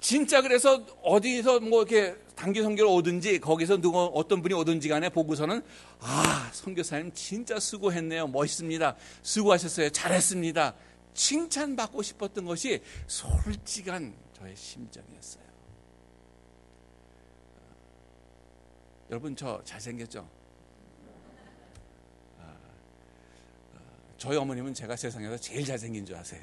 진짜 0.00 0.42
그래서 0.42 0.84
어디서 1.02 1.60
뭐 1.60 1.82
이렇게 1.82 2.16
단기 2.40 2.62
선교를 2.62 2.90
오든지 2.90 3.40
거기서 3.40 3.82
누구 3.82 3.98
어떤 4.14 4.40
분이 4.40 4.54
오든지 4.54 4.88
간에 4.88 5.10
보고서는 5.10 5.62
아 6.00 6.50
선교사님 6.54 7.12
진짜 7.12 7.60
수고했네요 7.60 8.28
멋있습니다 8.28 8.96
수고하셨어요 9.22 9.90
잘했습니다 9.90 10.74
칭찬받고 11.12 12.00
싶었던 12.00 12.46
것이 12.46 12.82
솔직한 13.06 14.14
저의 14.32 14.56
심정이었어요. 14.56 15.44
여러분 19.10 19.36
저 19.36 19.60
잘생겼죠? 19.64 20.26
아, 22.38 22.56
저희 24.16 24.36
어머님은 24.38 24.72
제가 24.72 24.96
세상에서 24.96 25.36
제일 25.36 25.66
잘생긴 25.66 26.06
줄 26.06 26.16
아세요. 26.16 26.42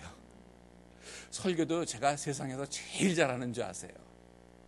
설교도 1.31 1.85
제가 1.85 2.17
세상에서 2.17 2.65
제일 2.67 3.15
잘하는 3.15 3.53
줄 3.53 3.63
아세요. 3.63 3.93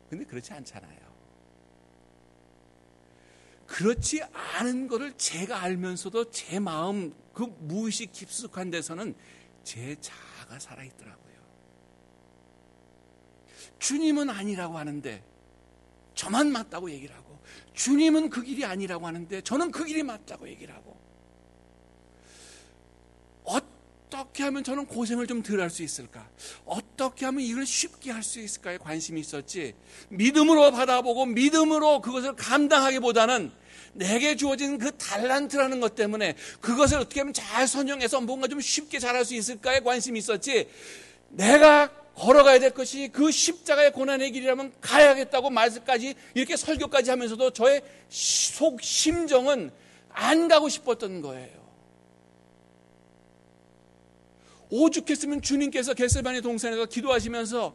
근데 0.09 0.25
그렇지 0.25 0.53
않잖아요. 0.53 1.08
그렇지 3.69 4.21
않은 4.23 4.87
것을 4.87 5.13
제가 5.15 5.61
알면서도 5.61 6.31
제 6.31 6.59
마음 6.59 7.13
그 7.33 7.43
무의식 7.59 8.11
깊숙한 8.11 8.71
데서는 8.71 9.13
제 9.63 9.95
자아가 10.01 10.59
살아있더라고요. 10.59 11.19
주님은 13.77 14.29
아니라고 14.29 14.77
하는데 14.77 15.23
저만 16.15 16.51
맞다고 16.51 16.89
얘기를 16.89 17.15
하고 17.15 17.39
주님은 17.73 18.29
그 18.31 18.41
길이 18.41 18.65
아니라고 18.65 19.05
하는데 19.05 19.39
저는 19.41 19.71
그 19.71 19.85
길이 19.85 20.01
맞다고 20.01 20.49
얘기를 20.49 20.73
하고 20.73 20.99
어떻게 23.43 24.43
하면 24.43 24.63
저는 24.63 24.87
고생을 24.87 25.27
좀 25.27 25.43
덜 25.43 25.61
할 25.61 25.69
수 25.69 25.83
있을까? 25.83 26.27
어떻게 26.65 27.25
하면 27.25 27.41
이걸 27.41 27.65
쉽게 27.67 28.11
할 28.11 28.23
수 28.23 28.39
있을까에 28.39 28.79
관심이 28.79 29.21
있었지. 29.21 29.75
믿음으로 30.09 30.71
받아보고 30.71 31.27
믿음으로 31.27 32.01
그것을 32.01 32.35
감당하기보다는 32.35 33.58
내게 33.93 34.35
주어진 34.35 34.77
그 34.77 34.95
달란트라는 34.97 35.79
것 35.79 35.95
때문에 35.95 36.35
그것을 36.61 36.99
어떻게 36.99 37.21
하면 37.21 37.33
잘 37.33 37.67
선용해서 37.67 38.21
뭔가 38.21 38.47
좀 38.47 38.61
쉽게 38.61 38.99
잘할 38.99 39.25
수 39.25 39.35
있을까에 39.35 39.81
관심이 39.81 40.19
있었지. 40.19 40.67
내가 41.29 41.89
걸어가야 42.15 42.59
될 42.59 42.71
것이 42.71 43.09
그 43.13 43.31
십자가의 43.31 43.93
고난의 43.93 44.31
길이라면 44.31 44.73
가야겠다고 44.81 45.49
말까지 45.49 46.15
이렇게 46.33 46.57
설교까지 46.57 47.09
하면서도 47.11 47.51
저의 47.51 47.81
속 48.09 48.81
심정은 48.81 49.71
안 50.09 50.47
가고 50.47 50.67
싶었던 50.67 51.21
거예요. 51.21 51.59
오죽했으면 54.69 55.41
주님께서 55.41 55.93
겟세바니 55.93 56.41
동산에서 56.41 56.85
기도하시면서 56.85 57.73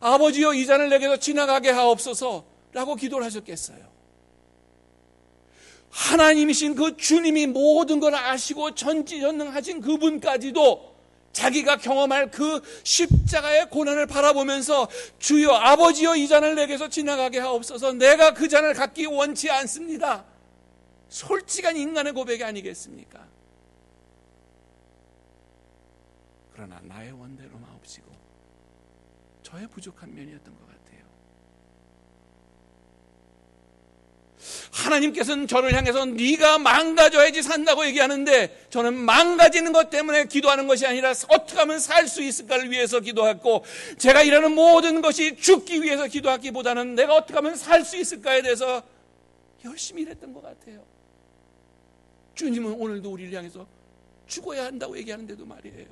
아버지여 0.00 0.54
이 0.54 0.66
잔을 0.66 0.88
내게서 0.88 1.18
지나가게 1.18 1.70
하옵소서 1.70 2.44
라고 2.72 2.94
기도를 2.94 3.24
하셨겠어요. 3.26 3.93
하나님이신 5.94 6.74
그 6.74 6.96
주님이 6.96 7.46
모든 7.46 8.00
걸 8.00 8.16
아시고 8.16 8.74
전지전능하신 8.74 9.80
그분까지도 9.80 10.92
자기가 11.32 11.76
경험할 11.78 12.32
그 12.32 12.60
십자가의 12.82 13.70
고난을 13.70 14.06
바라보면서 14.06 14.88
주여 15.20 15.50
아버지여 15.50 16.16
이 16.16 16.26
잔을 16.26 16.56
내게서 16.56 16.88
지나가게 16.88 17.38
하옵소서 17.38 17.92
내가 17.92 18.34
그 18.34 18.48
잔을 18.48 18.74
갖기 18.74 19.06
원치 19.06 19.50
않습니다. 19.50 20.24
솔직한 21.08 21.76
인간의 21.76 22.12
고백이 22.12 22.42
아니겠습니까? 22.42 23.24
그러나 26.52 26.80
나의 26.82 27.12
원대로 27.12 27.56
마옵시고 27.56 28.06
저의 29.44 29.68
부족한 29.68 30.12
면이었던 30.12 30.52
것 30.52 30.60
같아요. 30.60 30.73
하나님께서는 34.72 35.46
저를 35.46 35.74
향해서 35.74 36.04
네가 36.06 36.58
망가져야지 36.58 37.42
산다고 37.42 37.86
얘기하는데 37.86 38.66
저는 38.70 38.94
망가지는 38.94 39.72
것 39.72 39.90
때문에 39.90 40.26
기도하는 40.26 40.66
것이 40.66 40.86
아니라 40.86 41.12
어떻게 41.28 41.58
하면 41.58 41.78
살 41.78 42.08
수 42.08 42.22
있을까를 42.22 42.70
위해서 42.70 43.00
기도했고 43.00 43.64
제가 43.98 44.22
일하는 44.22 44.52
모든 44.52 45.00
것이 45.00 45.36
죽기 45.36 45.82
위해서 45.82 46.06
기도하기보다는 46.06 46.94
내가 46.94 47.14
어떻게 47.14 47.34
하면 47.34 47.56
살 47.56 47.84
수 47.84 47.96
있을까에 47.96 48.42
대해서 48.42 48.82
열심히 49.64 50.02
일했던 50.02 50.32
것 50.32 50.42
같아요. 50.42 50.84
주님은 52.34 52.72
오늘도 52.72 53.10
우리를 53.10 53.32
향해서 53.32 53.66
죽어야 54.26 54.66
한다고 54.66 54.96
얘기하는데도 54.98 55.44
말이에요. 55.44 55.86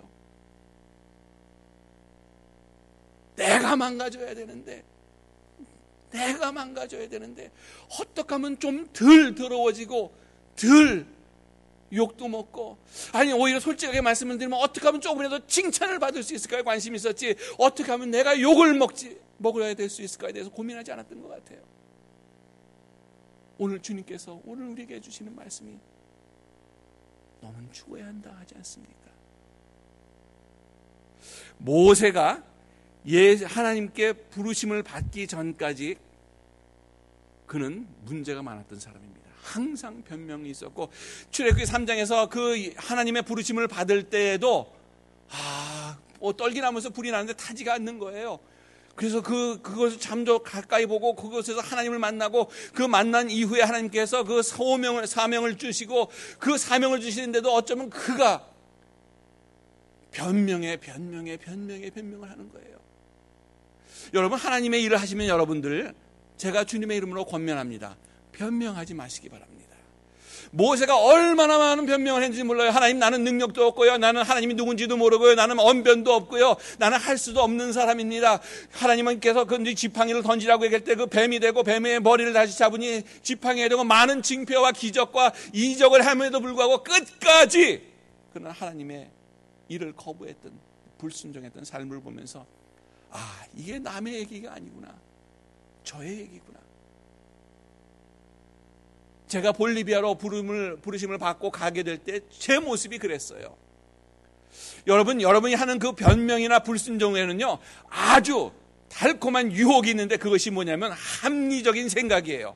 내가 3.36 3.76
망가져야 3.76 4.34
되는데 4.34 4.84
내가 6.12 6.52
망가져야 6.52 7.08
되는데 7.08 7.50
어떻게 8.00 8.34
하면 8.34 8.58
좀 8.58 8.88
덜 8.92 9.34
더러워지고 9.34 10.12
덜 10.56 11.06
욕도 11.92 12.28
먹고 12.28 12.78
아니 13.12 13.32
오히려 13.32 13.60
솔직하게 13.60 14.00
말씀을 14.00 14.38
드리면 14.38 14.58
어떻게 14.58 14.86
하면 14.86 15.00
조금이라도 15.00 15.46
칭찬을 15.46 15.98
받을 15.98 16.22
수 16.22 16.34
있을까에 16.34 16.62
관심이 16.62 16.96
있었지 16.96 17.34
어떻게 17.58 17.90
하면 17.90 18.10
내가 18.10 18.40
욕을 18.40 18.74
먹지 18.74 19.18
먹어야 19.38 19.74
될 19.74 19.90
수 19.90 20.02
있을까에 20.02 20.32
대해서 20.32 20.50
고민하지 20.50 20.92
않았던 20.92 21.20
것 21.20 21.28
같아요. 21.28 21.60
오늘 23.58 23.80
주님께서 23.80 24.40
오늘 24.46 24.66
우리에게 24.68 24.94
해주시는 24.96 25.34
말씀이 25.36 25.76
너는 27.40 27.72
죽어야 27.72 28.06
한다 28.06 28.34
하지 28.38 28.54
않습니까? 28.56 29.10
모세가 31.58 32.42
예 33.08 33.36
하나님께 33.36 34.12
부르심을 34.12 34.82
받기 34.82 35.26
전까지 35.26 35.96
그는 37.46 37.86
문제가 38.04 38.42
많았던 38.42 38.78
사람입니다. 38.78 39.22
항상 39.42 40.02
변명이 40.02 40.48
있었고 40.50 40.90
출애굽기 41.30 41.64
3장에서 41.64 42.30
그 42.30 42.72
하나님의 42.76 43.22
부르심을 43.22 43.66
받을 43.68 44.04
때에도 44.04 44.72
아, 45.30 45.98
뭐 46.20 46.32
떨기나면서 46.32 46.90
불이 46.90 47.10
나는데 47.10 47.34
타지가 47.34 47.74
않는 47.74 47.98
거예요. 47.98 48.38
그래서 48.94 49.22
그 49.22 49.60
그것을 49.62 49.98
잠도 49.98 50.42
가까이 50.42 50.86
보고 50.86 51.16
그곳에서 51.16 51.60
하나님을 51.60 51.98
만나고 51.98 52.50
그 52.74 52.82
만난 52.82 53.30
이후에 53.30 53.62
하나님께서 53.62 54.24
그 54.24 54.42
소명을 54.42 55.06
사명을 55.06 55.56
주시고 55.56 56.10
그 56.38 56.58
사명을 56.58 57.00
주시는데도 57.00 57.52
어쩌면 57.52 57.90
그가 57.90 58.46
변명에 60.10 60.76
변명에 60.76 61.38
변명에 61.38 61.90
변명을 61.90 62.30
하는 62.30 62.52
거예요. 62.52 62.82
여러분 64.14 64.38
하나님의 64.38 64.82
일을 64.82 65.00
하시면 65.00 65.28
여러분들 65.28 65.94
제가 66.36 66.64
주님의 66.64 66.96
이름으로 66.98 67.24
권면합니다. 67.24 67.96
변명하지 68.32 68.94
마시기 68.94 69.28
바랍니다. 69.28 69.62
모세가 70.54 70.98
얼마나 70.98 71.56
많은 71.56 71.86
변명을 71.86 72.22
했는지 72.22 72.42
몰라요. 72.44 72.70
하나님 72.70 72.98
나는 72.98 73.24
능력도 73.24 73.64
없고요. 73.68 73.96
나는 73.96 74.22
하나님이 74.22 74.54
누군지도 74.54 74.98
모르고요. 74.98 75.34
나는 75.34 75.58
언변도 75.58 76.12
없고요. 76.12 76.56
나는 76.78 76.98
할 76.98 77.16
수도 77.16 77.42
없는 77.42 77.72
사람입니다. 77.72 78.40
하나님께서 78.70 79.46
그 79.46 79.74
지팡이를 79.74 80.22
던지라고 80.22 80.64
얘기할 80.66 80.84
때 80.84 80.92
그 80.92 81.06
뱀이 81.06 81.40
되고 81.40 81.62
뱀의 81.62 82.00
머리를 82.00 82.32
다시 82.34 82.58
잡으니 82.58 83.02
지팡이가 83.22 83.68
되고 83.70 83.82
많은 83.82 84.20
징표와 84.20 84.72
기적과 84.72 85.32
이적을 85.54 86.04
함에도 86.04 86.40
불구하고 86.40 86.82
끝까지 86.82 87.82
그는 88.34 88.50
하나님의 88.50 89.10
일을 89.68 89.94
거부했던 89.96 90.52
불순종했던 90.98 91.64
삶을 91.64 92.02
보면서 92.02 92.44
아 93.12 93.44
이게 93.56 93.78
남의 93.78 94.14
얘기가 94.14 94.54
아니구나. 94.54 94.94
저의 95.84 96.20
얘기구나. 96.20 96.58
제가 99.28 99.52
볼리비아로 99.52 100.16
부름을, 100.16 100.76
부르심을 100.76 101.18
받고 101.18 101.50
가게 101.50 101.82
될 101.82 101.98
때 101.98 102.20
제 102.30 102.58
모습이 102.58 102.98
그랬어요. 102.98 103.56
여러분, 104.86 105.22
여러분이 105.22 105.54
하는 105.54 105.78
그 105.78 105.92
변명이나 105.92 106.58
불순종에는요, 106.60 107.58
아주 107.88 108.52
달콤한 108.90 109.52
유혹이 109.52 109.90
있는데 109.90 110.16
그것이 110.18 110.50
뭐냐면 110.50 110.92
합리적인 110.92 111.88
생각이에요. 111.88 112.54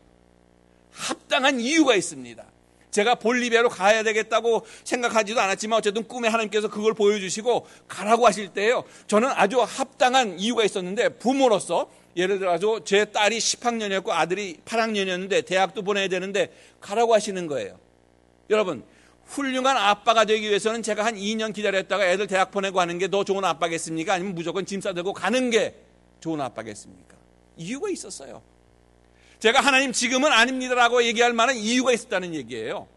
합당한 0.93 1.61
이유가 1.61 1.95
있습니다. 1.95 2.45
제가 2.97 3.17
볼리비아로 3.17 3.69
가야 3.69 4.03
되겠다고 4.03 4.65
생각하지도 4.85 5.39
않았지만 5.39 5.79
어쨌든 5.79 6.09
꿈에 6.09 6.29
하나님께서 6.29 6.69
그걸 6.69 6.95
보여주시고 6.95 7.67
가라고 7.89 8.27
하실 8.27 8.49
때요. 8.49 8.85
저는 9.07 9.29
아주 9.29 9.61
합당한 9.61 10.39
이유가 10.39 10.65
있었는데 10.65 11.11
부모로서 11.11 11.91
예를 12.17 12.39
들어서 12.39 12.83
제 12.85 13.05
딸이 13.05 13.37
10학년이었고 13.37 14.09
아들이 14.09 14.57
8학년이었는데 14.65 15.45
대학도 15.45 15.83
보내야 15.83 16.09
되는데 16.09 16.51
가라고 16.81 17.13
하시는 17.13 17.47
거예요. 17.47 17.79
여러분, 18.49 18.83
훌륭한 19.27 19.77
아빠가 19.77 20.25
되기 20.25 20.49
위해서는 20.49 20.83
제가 20.83 21.05
한 21.05 21.17
2년 21.17 21.53
기다렸다가 21.53 22.07
애들 22.07 22.27
대학 22.29 22.51
보내고 22.51 22.81
하는 22.81 22.99
게 22.99 23.09
더 23.09 23.25
좋은 23.25 23.45
아빠겠습니까? 23.45 24.15
아니면 24.15 24.35
무조건 24.35 24.65
짐 24.65 24.81
싸들고 24.81 25.13
가는 25.13 25.51
게 25.51 25.75
좋은 26.21 26.41
아빠겠습니까? 26.41 27.15
이유가 27.59 27.91
있었어요. 27.91 28.41
제가 29.39 29.61
하나님 29.61 29.93
지금은 29.93 30.33
아닙니다라고 30.33 31.05
얘기할 31.05 31.33
만한 31.33 31.57
이유가 31.57 31.93
있었다는 31.93 32.35
얘기예요. 32.35 32.89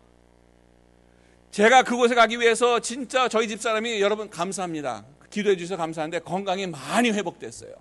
제가 1.52 1.84
그곳에 1.84 2.15
가기 2.15 2.39
위해서 2.39 2.80
진짜 2.80 3.28
저희 3.28 3.47
집 3.47 3.62
사람이 3.62 4.02
여러분 4.02 4.30
감사합니다. 4.30 5.04
기도해 5.30 5.58
주셔서 5.58 5.78
감사한데 5.78 6.19
건강이 6.19 6.67
많이 6.67 7.12
회복됐어요. 7.12 7.73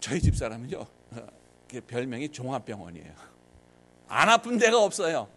저희 0.00 0.20
집 0.20 0.36
사람은요, 0.36 0.78
어, 0.78 1.26
별명이 1.86 2.30
종합병원이에요. 2.30 3.12
안 4.08 4.28
아픈 4.28 4.58
데가 4.58 4.78
없어요. 4.82 5.28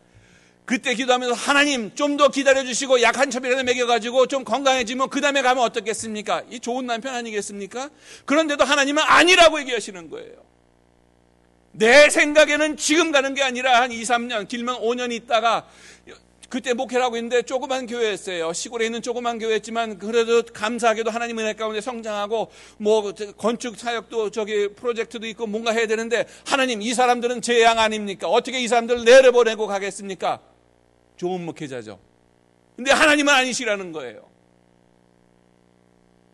그때 0.65 0.95
기도하면서 0.95 1.33
하나님 1.35 1.93
좀 1.93 2.17
더 2.17 2.29
기다려 2.29 2.63
주시고 2.63 3.01
약 3.03 3.17
한 3.17 3.29
첩이라도 3.29 3.63
먹여 3.63 3.85
가지고 3.85 4.25
좀 4.25 4.43
건강해지면 4.43 5.09
그 5.09 5.21
다음에 5.21 5.41
가면 5.43 5.63
어떻겠습니까? 5.63 6.43
이 6.49 6.59
좋은 6.59 6.85
남편 6.87 7.13
아니겠습니까? 7.13 7.89
그런데도 8.25 8.63
하나님은 8.63 9.03
아니라고 9.05 9.59
얘기하시는 9.59 10.09
거예요. 10.09 10.33
내 11.77 12.09
생각에는 12.09 12.77
지금 12.77 13.11
가는 13.11 13.33
게 13.33 13.43
아니라 13.43 13.81
한 13.81 13.91
2, 13.91 14.01
3년, 14.01 14.47
길면 14.47 14.79
5년 14.81 15.11
있다가 15.11 15.67
그때 16.47 16.73
목회를 16.73 17.03
하고 17.03 17.17
있는데 17.17 17.41
조그만 17.41 17.85
교회였어요. 17.85 18.53
시골에 18.53 18.85
있는 18.85 19.01
조그만 19.01 19.39
교회였지만 19.39 19.99
그래도 19.99 20.43
감사하게도 20.43 21.09
하나님 21.11 21.39
은혜 21.39 21.53
가운데 21.53 21.81
성장하고 21.81 22.49
뭐 22.77 23.13
건축 23.37 23.77
사역도 23.77 24.31
저기 24.31 24.69
프로젝트도 24.69 25.27
있고 25.27 25.47
뭔가 25.47 25.71
해야 25.71 25.85
되는데 25.85 26.25
하나님 26.45 26.81
이 26.81 26.93
사람들은 26.93 27.41
제양 27.41 27.79
아닙니까? 27.79 28.29
어떻게 28.29 28.61
이 28.61 28.67
사람들을 28.69 29.03
내려보내고 29.03 29.67
가겠습니까? 29.67 30.39
좋은 31.17 31.43
목회자죠. 31.45 31.99
근데 32.77 32.91
하나님은 32.91 33.33
아니시라는 33.33 33.91
거예요. 33.91 34.29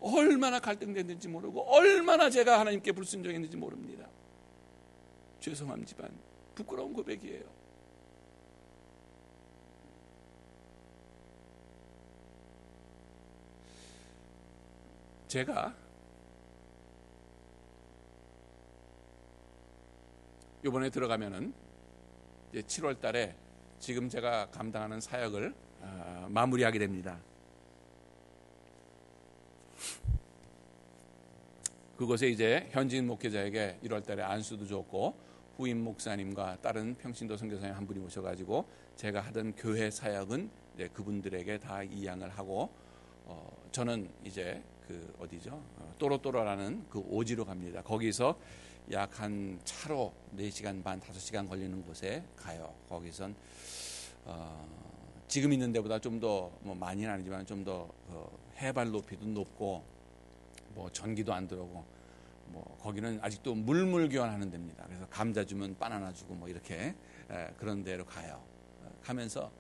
얼마나 0.02 0.60
갈등됐는지 0.60 1.28
모르고 1.28 1.62
얼마나 1.74 2.30
제가 2.30 2.60
하나님께 2.60 2.92
불순종했는지 2.92 3.58
모릅니다. 3.58 4.11
죄송합지만 5.42 6.10
부끄러운 6.56 6.94
고백이에요. 6.94 7.44
제가 15.28 15.74
이번에 20.64 20.90
들어가면은 20.90 21.54
이제 22.52 22.62
7월 22.62 23.00
달에 23.00 23.36
지금 23.80 24.10
제가 24.10 24.52
감당하는 24.52 25.02
사역을 25.02 25.56
어, 25.80 26.28
마무리하게 26.30 26.78
됩니다. 26.78 27.20
그곳에 31.98 32.28
이제 32.28 32.68
현지인 32.72 33.08
목회자에게 33.08 33.80
1월 33.84 34.06
달에 34.06 34.22
안수도 34.22 34.68
줬고 34.68 35.31
후임 35.62 35.84
목사님과 35.84 36.58
다른 36.64 36.96
평신도 36.96 37.38
선교사님 37.38 37.76
한 37.76 37.86
분이 37.86 38.00
오셔가지고 38.00 38.66
제가 38.96 39.22
하던 39.22 39.54
교회 39.56 39.92
사역은 39.92 40.50
그분들에게 40.92 41.60
다 41.60 41.84
이양을 41.84 42.30
하고 42.30 42.72
어, 43.26 43.56
저는 43.72 44.10
이제 44.26 44.64
그 44.88 45.14
어디죠? 45.20 45.52
어, 45.52 45.94
또로또로라는 46.00 46.88
그 46.90 46.98
오지로 46.98 47.46
갑니다. 47.46 47.84
거기서 47.84 48.36
약 48.92 49.20
한 49.20 49.60
차로 49.64 50.12
4시간 50.36 50.84
반, 50.84 51.00
5시간 51.00 51.48
걸리는 51.48 51.84
곳에 51.84 52.24
가요. 52.36 52.74
거기선 52.90 53.36
어, 54.26 54.68
지금 55.28 55.54
있는 55.54 55.72
데보다 55.72 56.00
좀 56.00 56.20
더 56.20 56.50
뭐 56.64 56.74
많이는 56.74 57.08
아니지만 57.08 57.46
좀더 57.46 57.88
어, 58.08 58.40
해발 58.58 58.90
높이도 58.90 59.26
높고 59.28 59.84
뭐 60.74 60.90
전기도 60.92 61.32
안 61.36 61.48
들어오고 61.48 62.01
뭐 62.52 62.78
거기는 62.82 63.20
아직도 63.22 63.56
물물 63.56 64.10
교환하는 64.10 64.50
데입니다. 64.50 64.86
그래서 64.86 65.08
감자 65.10 65.46
주면 65.46 65.78
바나나 65.78 66.14
주고 66.14 66.34
뭐 66.36 66.48
이렇게 66.48 66.96
에, 67.30 67.48
그런 67.58 67.84
데로 67.84 68.06
가요. 68.06 68.42
어, 68.84 68.92
가면서 69.02 69.52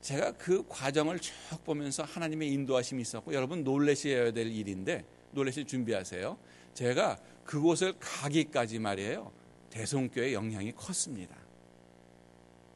제가 0.00 0.32
그 0.32 0.66
과정을 0.68 1.20
쭉 1.20 1.32
보면서 1.64 2.02
하나님의 2.02 2.52
인도하심이 2.52 3.00
있었고 3.02 3.32
여러분 3.34 3.62
놀라셔야 3.62 4.32
될 4.32 4.48
일인데 4.48 5.04
놀라실 5.30 5.66
준비하세요. 5.66 6.36
제가 6.74 7.18
그곳을 7.44 7.94
가기까지 7.98 8.78
말이에요. 8.78 9.30
대성교의 9.70 10.34
영향이 10.34 10.72
컸습니다. 10.72 11.36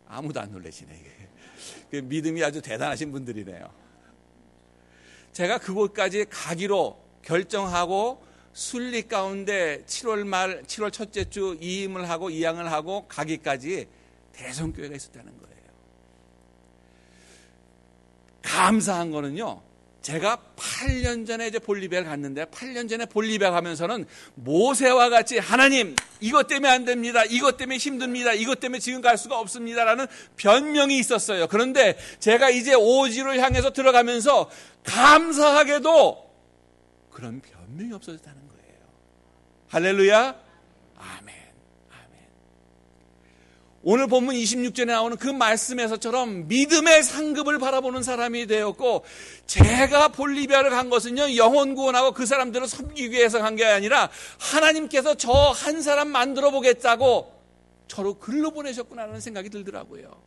아무도 0.08 0.40
안 0.40 0.50
놀라시네, 0.50 0.94
이게. 0.94 1.28
그 1.90 1.96
믿음이 1.96 2.42
아주 2.42 2.62
대단하신 2.62 3.12
분들이네요. 3.12 3.70
제가 5.32 5.58
그곳까지 5.58 6.26
가기로 6.30 6.98
결정하고 7.22 8.22
순리 8.56 9.02
가운데 9.06 9.84
7월 9.86 10.24
말, 10.24 10.62
7월 10.62 10.90
첫째 10.90 11.28
주 11.28 11.58
이임을 11.60 12.08
하고 12.08 12.30
이양을 12.30 12.72
하고 12.72 13.06
가기까지 13.06 13.86
대성교회가 14.32 14.96
있었다는 14.96 15.26
거예요. 15.26 15.56
감사한 18.40 19.10
거는요. 19.10 19.60
제가 20.00 20.38
8년 20.56 21.26
전에 21.26 21.48
이제 21.48 21.58
볼리비아를 21.58 22.08
갔는데 22.08 22.46
8년 22.46 22.88
전에 22.88 23.04
볼리비아 23.04 23.50
가면서는 23.50 24.06
모세와 24.36 25.10
같이 25.10 25.36
하나님 25.36 25.94
이것 26.20 26.46
때문에 26.46 26.72
안 26.72 26.86
됩니다. 26.86 27.24
이것 27.26 27.58
때문에 27.58 27.76
힘듭니다. 27.76 28.32
이것 28.32 28.58
때문에 28.58 28.78
지금 28.78 29.02
갈 29.02 29.18
수가 29.18 29.38
없습니다라는 29.38 30.06
변명이 30.38 30.98
있었어요. 30.98 31.46
그런데 31.48 31.98
제가 32.20 32.48
이제 32.48 32.72
오지를 32.72 33.38
향해서 33.38 33.74
들어가면서 33.74 34.50
감사하게도 34.84 36.24
그런 37.10 37.42
변명이 37.42 37.92
없어졌다는. 37.92 38.45
할렐루야. 39.68 40.34
아멘. 40.96 41.36
오늘 43.82 44.08
본문 44.08 44.34
26절에 44.34 44.86
나오는 44.86 45.16
그 45.16 45.28
말씀에서처럼 45.28 46.48
믿음의 46.48 47.04
상급을 47.04 47.58
바라보는 47.60 48.02
사람이 48.02 48.46
되었고 48.48 49.04
제가 49.46 50.08
볼리비아를 50.08 50.70
간 50.70 50.90
것은요 50.90 51.36
영혼 51.36 51.76
구원하고 51.76 52.10
그 52.12 52.26
사람들을 52.26 52.66
섬기기 52.66 53.12
위해서 53.12 53.38
간 53.40 53.54
게 53.56 53.64
아니라 53.64 54.10
하나님께서 54.40 55.14
저 55.14 55.30
한 55.52 55.82
사람 55.82 56.08
만들어 56.08 56.50
보겠다고 56.50 57.32
저로 57.86 58.14
글로 58.14 58.50
보내셨구나라는 58.50 59.20
생각이 59.20 59.50
들더라고요. 59.50 60.20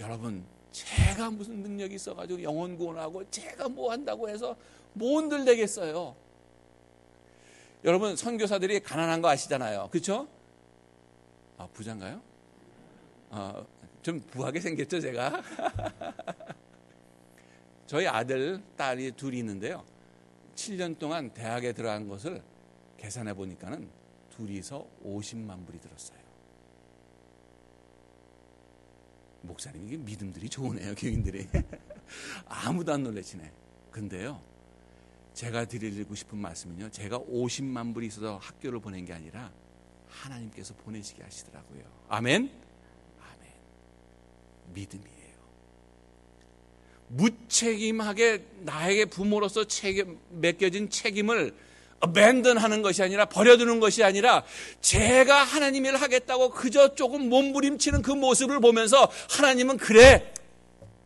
여러분 0.00 0.44
제가 0.72 1.30
무슨 1.30 1.62
능력이 1.62 1.94
있어가지고 1.94 2.42
영혼 2.42 2.76
구원하고 2.76 3.28
제가 3.30 3.68
뭐 3.68 3.92
한다고 3.92 4.28
해서 4.28 4.56
뭔들 4.94 5.44
되겠어요. 5.44 6.16
여러분 7.84 8.16
선교사들이 8.16 8.80
가난한 8.80 9.22
거 9.22 9.28
아시잖아요. 9.28 9.88
그렇죠? 9.90 10.28
아, 11.56 11.68
부자인가요? 11.72 12.20
아, 13.30 13.64
좀 14.02 14.20
부하게 14.20 14.60
생겼죠, 14.60 15.00
제가? 15.00 15.42
저희 17.86 18.06
아들, 18.06 18.62
딸이 18.76 19.12
둘이 19.12 19.38
있는데요. 19.38 19.84
7년 20.54 20.98
동안 20.98 21.30
대학에 21.30 21.72
들어간 21.72 22.08
것을 22.08 22.42
계산해 22.96 23.34
보니까는 23.34 23.88
둘이서 24.30 24.86
50만 25.04 25.64
불이 25.66 25.80
들었어요. 25.80 26.18
목사님, 29.42 29.86
이게 29.86 29.96
믿음들이 29.96 30.48
좋으네요, 30.48 30.94
교인들이. 30.96 31.46
아무도 32.46 32.92
안 32.92 33.04
놀래시네. 33.04 33.50
근데요, 33.90 34.40
제가 35.38 35.66
드리고 35.66 36.16
싶은 36.16 36.36
말씀은요, 36.36 36.90
제가 36.90 37.20
50만 37.20 37.94
불이 37.94 38.08
있어서 38.08 38.40
학교를 38.42 38.80
보낸 38.80 39.04
게 39.04 39.12
아니라 39.12 39.52
하나님께서 40.08 40.74
보내시게 40.74 41.22
하시더라고요. 41.22 41.84
아멘? 42.08 42.50
아멘. 43.20 43.52
믿음이에요. 44.74 45.28
무책임하게 47.06 48.46
나에게 48.62 49.04
부모로서 49.04 49.62
책임, 49.68 50.18
맡겨진 50.30 50.90
책임을 50.90 51.54
abandon하는 52.04 52.82
것이 52.82 53.04
아니라 53.04 53.26
버려두는 53.26 53.78
것이 53.78 54.02
아니라 54.02 54.42
제가 54.80 55.44
하나님 55.44 55.84
일 55.84 55.94
하겠다고 55.94 56.50
그저 56.50 56.96
조금 56.96 57.28
몸부림치는 57.28 58.02
그 58.02 58.10
모습을 58.10 58.58
보면서 58.58 59.08
하나님은 59.30 59.76
그래 59.76 60.34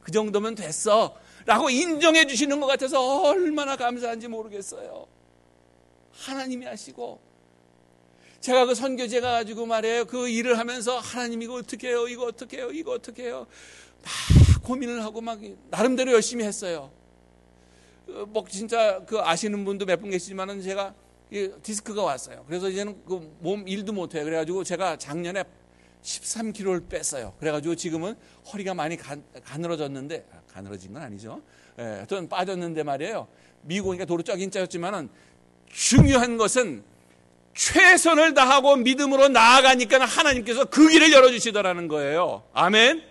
그 0.00 0.10
정도면 0.10 0.54
됐어 0.54 1.20
라고 1.46 1.70
인정해 1.70 2.26
주시는 2.26 2.60
것 2.60 2.66
같아서 2.66 3.22
얼마나 3.22 3.76
감사한지 3.76 4.28
모르겠어요. 4.28 5.06
하나님이 6.12 6.66
하시고 6.66 7.20
제가 8.40 8.66
그 8.66 8.74
선교제 8.74 9.20
가 9.20 9.32
가지고 9.32 9.66
말이에요. 9.66 10.04
그 10.06 10.28
일을 10.28 10.58
하면서 10.58 10.98
하나님 10.98 11.42
이거 11.42 11.54
어떻게 11.54 11.88
해요? 11.88 12.08
이거 12.08 12.24
어떻게 12.26 12.58
해요? 12.58 12.70
이거 12.72 12.92
어떻게 12.92 13.24
해요? 13.24 13.46
막 14.02 14.62
고민을 14.64 15.02
하고 15.04 15.20
막 15.20 15.40
나름대로 15.70 16.12
열심히 16.12 16.44
했어요. 16.44 16.90
그뭐 18.06 18.44
진짜 18.48 19.00
그 19.06 19.18
아시는 19.20 19.64
분도 19.64 19.86
몇 19.86 20.00
분 20.00 20.10
계시지만은 20.10 20.60
제가 20.60 20.94
디스크가 21.62 22.02
왔어요. 22.02 22.44
그래서 22.46 22.68
이제는 22.68 23.04
그 23.04 23.20
몸 23.40 23.66
일도 23.66 23.92
못 23.92 24.14
해요. 24.14 24.24
그래가지고 24.24 24.64
제가 24.64 24.96
작년에 24.98 25.44
13kg를 26.02 26.88
뺐어요. 26.88 27.32
그래가지고 27.38 27.76
지금은 27.76 28.16
허리가 28.52 28.74
많이 28.74 28.96
간, 28.96 29.22
가늘어졌는데 29.44 30.26
아, 30.32 30.41
가늘어진 30.52 30.92
건 30.92 31.02
아니죠. 31.02 31.40
예, 31.78 31.82
하여튼 31.82 32.28
빠졌는데 32.28 32.82
말이에요. 32.82 33.28
미국이니까 33.62 34.04
도로 34.04 34.22
쩍인 34.22 34.50
짜였지만은 34.50 35.08
중요한 35.70 36.36
것은 36.36 36.82
최선을 37.54 38.34
다하고 38.34 38.76
믿음으로 38.76 39.28
나아가니까 39.28 40.04
하나님께서 40.04 40.64
그 40.66 40.88
길을 40.88 41.12
열어주시더라는 41.12 41.88
거예요. 41.88 42.44
아멘. 42.52 43.02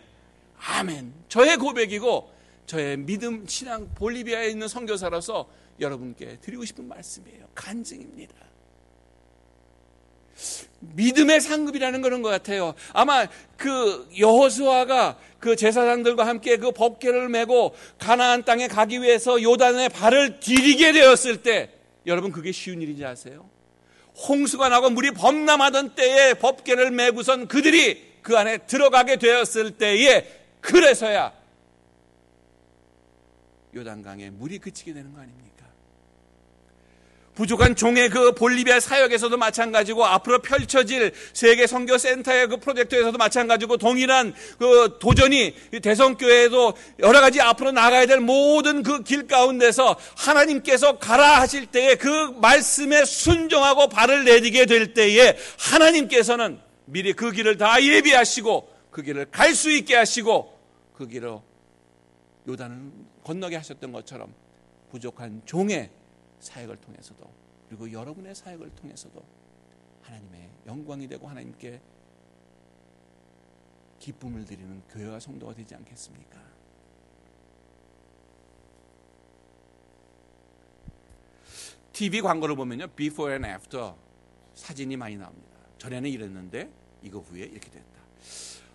아멘. 0.58 1.14
저의 1.28 1.58
고백이고 1.58 2.32
저의 2.66 2.98
믿음 2.98 3.46
신앙 3.48 3.90
볼리비아에 3.96 4.50
있는 4.50 4.68
선교사로서 4.68 5.48
여러분께 5.80 6.38
드리고 6.42 6.66
싶은 6.66 6.88
말씀이에요. 6.88 7.48
간증입니다. 7.56 8.36
믿음의 10.80 11.42
상급이라는 11.42 12.02
그런 12.02 12.22
것 12.22 12.30
같아요. 12.30 12.74
아마 12.94 13.28
그 13.58 14.10
여호수아가 14.18 15.18
그 15.40 15.56
제사장들과 15.56 16.26
함께 16.26 16.58
그 16.58 16.72
법궤를 16.72 17.30
메고 17.30 17.76
가나안 18.00 18.44
땅에 18.44 18.68
가기 18.68 19.02
위해서 19.02 19.42
요단에 19.42 19.90
발을 19.90 20.40
디디게 20.40 20.92
되었을 20.94 21.44
때 21.44 21.72
여러분 22.06 22.32
그게 22.32 22.52
쉬운 22.52 22.82
일인지 22.82 23.06
아세요? 23.06 23.50
홍수가 24.28 24.70
나고 24.70 24.90
물이 24.90 25.12
범람하던 25.12 25.96
때에 25.96 26.34
법계를 26.36 26.92
메고선 26.92 27.48
그들이 27.48 28.12
그 28.22 28.38
안에 28.38 28.60
들어가게 28.60 29.18
되었을 29.18 29.72
때에 29.72 30.28
그래서야 30.60 31.34
요단강에 33.74 34.30
물이 34.32 34.60
그치게 34.60 34.94
되는 34.94 35.14
거 35.14 35.22
아닙니까? 35.22 35.66
부족한 37.36 37.76
종의 37.76 38.10
그 38.10 38.34
볼리비아 38.34 38.80
사역에서도 38.80 39.36
마찬가지고 39.38 40.06
앞으로 40.06 40.40
펼쳐질 40.40 41.14
세계 41.34 41.68
선교 41.68 41.98
센터의 41.98 42.48
그 42.48 42.58
프로젝트에서도 42.58 43.18
마찬가지고 43.18 43.78
동일한 43.78 44.34
그 44.60 44.98
도전이 45.00 45.56
대성교회에도 45.82 46.74
여러 47.00 47.22
가지 47.22 47.40
앞으로 47.42 47.72
나가야 47.72 48.06
될 48.06 48.20
모든 48.20 48.84
그 48.84 49.02
길 49.04 49.28
가운데서 49.28 49.98
하나님께서 50.16 50.98
가라 51.00 51.42
하실 51.42 51.66
때에 51.66 51.96
그 51.96 52.08
말씀에 52.40 53.04
순종하고 53.04 53.88
발을 53.90 54.24
내디게 54.26 54.66
될 54.66 54.94
때에 54.94 55.38
하나님께서는 55.60 56.60
미리 56.86 57.14
그 57.14 57.32
길을 57.32 57.58
다 57.58 57.82
예비하시고 57.82 58.70
그 58.92 59.02
길을 59.02 59.32
갈 59.32 59.56
수 59.56 59.72
있게 59.72 59.96
하시고 59.96 60.58
그 60.94 61.08
길로 61.08 61.44
요단을 62.48 62.78
건너게 63.24 63.56
하셨던 63.56 63.92
것처럼 63.92 64.34
부족한 64.92 65.42
종의 65.46 65.90
사역을 66.42 66.78
통해서도 66.78 67.32
그리고 67.70 67.92
여러분의 67.92 68.36
사역을 68.36 68.72
통해서도 68.76 69.24
하나님의 70.02 70.50
영광이 70.66 71.08
되고 71.08 71.28
하나님께 71.28 71.80
기쁨을 74.00 74.46
드리는 74.46 74.82
교회와 74.90 75.20
성도가 75.20 75.54
되지 75.54 75.76
않겠습니까? 75.76 76.42
TV 81.94 82.22
광고를 82.22 82.56
보면요. 82.56 82.88
before 82.88 83.32
and 83.32 83.48
after 83.48 83.94
사진이 84.56 84.98
많이 84.98 85.16
나옵니다. 85.18 85.48
전에는 85.78 86.10
이랬는데 86.10 86.70
이거 87.04 87.20
후에 87.20 87.44
이렇게 87.44 87.70
됐다. 87.70 88.02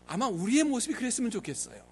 아마 0.06 0.28
우리의 0.28 0.64
모습이 0.64 0.94
그랬으면 0.94 1.30
좋겠어요. 1.30 1.84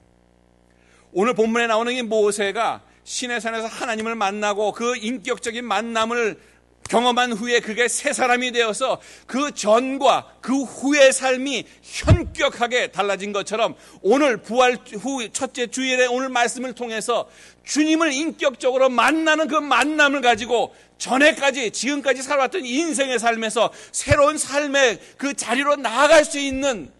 오늘 1.12 1.34
본문에 1.34 1.66
나오는 1.66 1.92
이 1.92 2.02
모세가 2.02 2.84
신의 3.04 3.40
산에서 3.40 3.66
하나님을 3.66 4.14
만나고 4.14 4.72
그 4.72 4.96
인격적인 4.96 5.64
만남을 5.64 6.38
경험한 6.88 7.32
후에 7.32 7.60
그게 7.60 7.88
새 7.88 8.12
사람이 8.12 8.52
되어서 8.52 9.00
그 9.26 9.52
전과 9.52 10.36
그 10.40 10.62
후의 10.62 11.12
삶이 11.12 11.64
현격하게 11.82 12.88
달라진 12.88 13.32
것처럼 13.32 13.74
오늘 14.02 14.36
부활 14.36 14.78
후 15.00 15.28
첫째 15.30 15.66
주일에 15.66 16.06
오늘 16.06 16.28
말씀을 16.28 16.74
통해서 16.74 17.28
주님을 17.64 18.12
인격적으로 18.12 18.90
만나는 18.90 19.48
그 19.48 19.54
만남을 19.54 20.20
가지고 20.20 20.74
전에까지 20.98 21.70
지금까지 21.70 22.22
살아왔던 22.22 22.66
인생의 22.66 23.18
삶에서 23.18 23.72
새로운 23.90 24.36
삶의 24.36 25.00
그 25.16 25.34
자리로 25.34 25.76
나아갈 25.76 26.24
수 26.24 26.38
있는 26.38 26.92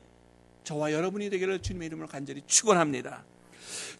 저와 0.65 0.93
여러분이 0.93 1.29
되기를 1.29 1.61
주님의 1.61 1.87
이름으로 1.87 2.09
간절히 2.09 2.43
축원합니다. 2.47 3.23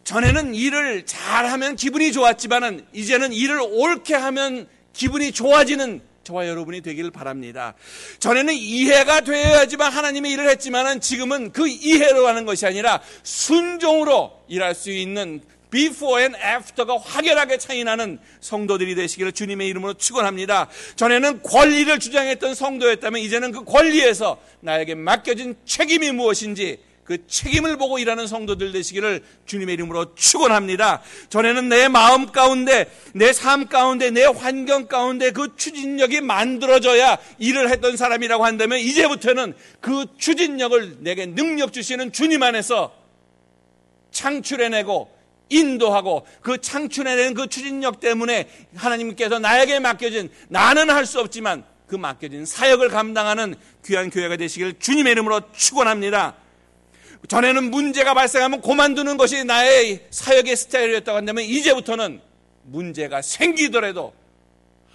전에는 0.05 0.53
일을 0.53 1.03
잘하면 1.05 1.75
기분이 1.75 2.11
좋았지만은 2.13 2.85
이제는 2.93 3.33
일을 3.33 3.59
옳게 3.59 4.13
하면 4.13 4.67
기분이 4.93 5.31
좋아지는 5.31 5.99
저와 6.23 6.47
여러분이 6.47 6.81
되기를 6.81 7.09
바랍니다. 7.09 7.73
전에는 8.19 8.53
이해가 8.53 9.21
되어야지만 9.21 9.91
하나님의 9.91 10.31
일을 10.33 10.49
했지만은 10.49 11.01
지금은 11.01 11.51
그 11.51 11.67
이해로 11.67 12.27
하는 12.27 12.45
것이 12.45 12.67
아니라 12.67 13.01
순종으로 13.23 14.43
일할 14.47 14.75
수 14.75 14.91
있는 14.91 15.41
before 15.71 16.21
and 16.21 16.37
after가 16.37 16.97
확연하게 16.99 17.57
차이나는 17.57 18.19
성도들이 18.41 18.93
되시기를 18.93 19.31
주님의 19.31 19.67
이름으로 19.69 19.95
축원합니다. 19.95 20.69
전에는 20.95 21.41
권리를 21.41 21.99
주장했던 21.99 22.53
성도였다면 22.53 23.21
이제는 23.21 23.51
그 23.51 23.63
권리에서 23.63 24.39
나에게 24.61 24.93
맡겨진 24.93 25.55
책임이 25.65 26.11
무엇인지 26.11 26.77
그 27.05 27.25
책임을 27.27 27.77
보고 27.77 27.99
일하는 27.99 28.25
성도들 28.25 28.71
되시기를 28.71 29.23
주님의 29.45 29.75
이름으로 29.75 30.15
축원합니다. 30.15 31.03
전에는 31.29 31.69
내 31.69 31.87
마음 31.87 32.31
가운데, 32.31 32.91
내 33.13 33.31
삶 33.31 33.67
가운데, 33.67 34.09
내 34.09 34.25
환경 34.25 34.87
가운데 34.87 35.29
그 35.29 35.55
추진력이 35.55 36.21
만들어져야 36.21 37.19
일을 37.37 37.69
했던 37.69 37.95
사람이라고 37.95 38.43
한다면 38.43 38.79
이제부터는 38.79 39.53
그 39.81 40.05
추진력을 40.17 40.97
내게 41.01 41.27
능력 41.27 41.73
주시는 41.73 42.11
주님 42.11 42.41
안에서 42.41 42.91
창출해내고 44.09 45.13
인도하고 45.49 46.25
그 46.41 46.59
창출해낸 46.59 47.35
그 47.35 47.47
추진력 47.47 47.99
때문에 47.99 48.49
하나님께서 48.75 49.37
나에게 49.37 49.79
맡겨진 49.79 50.31
나는 50.49 50.89
할 50.89 51.05
수 51.05 51.19
없지만 51.19 51.63
그 51.85 51.95
맡겨진 51.95 52.47
사역을 52.47 52.89
감당하는 52.89 53.53
귀한 53.85 54.09
교회가 54.09 54.37
되시길 54.37 54.79
주님의 54.79 55.11
이름으로 55.11 55.51
축원합니다. 55.51 56.35
전에는 57.27 57.71
문제가 57.71 58.13
발생하면 58.13 58.61
고만두는 58.61 59.17
것이 59.17 59.43
나의 59.43 60.07
사역의 60.09 60.55
스타일이었다고 60.55 61.17
한다면 61.17 61.43
이제부터는 61.43 62.21
문제가 62.63 63.21
생기더라도 63.21 64.13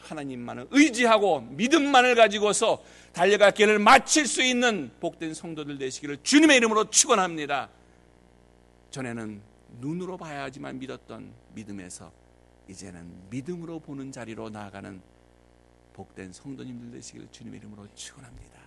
하나님만을 0.02 0.68
의지하고 0.70 1.40
믿음만을 1.40 2.14
가지고서 2.14 2.82
달려갈 3.12 3.52
길을 3.52 3.78
마칠 3.78 4.26
수 4.26 4.42
있는 4.42 4.90
복된 5.00 5.34
성도들 5.34 5.78
되시기를 5.78 6.18
주님의 6.22 6.58
이름으로 6.58 6.90
축원합니다. 6.90 7.68
전에는 8.90 9.40
눈으로 9.80 10.16
봐야지만 10.16 10.78
믿었던 10.78 11.32
믿음에서 11.54 12.12
이제는 12.68 13.30
믿음으로 13.30 13.80
보는 13.80 14.12
자리로 14.12 14.50
나아가는 14.50 15.00
복된 15.92 16.32
성도님들 16.32 16.92
되시기를 16.92 17.28
주님의 17.30 17.60
이름으로 17.60 17.86
축원합니다. 17.94 18.60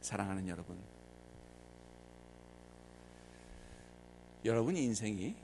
사랑하는 0.00 0.48
여러분, 0.48 0.76
여러분 4.44 4.76
인생이 4.76 5.34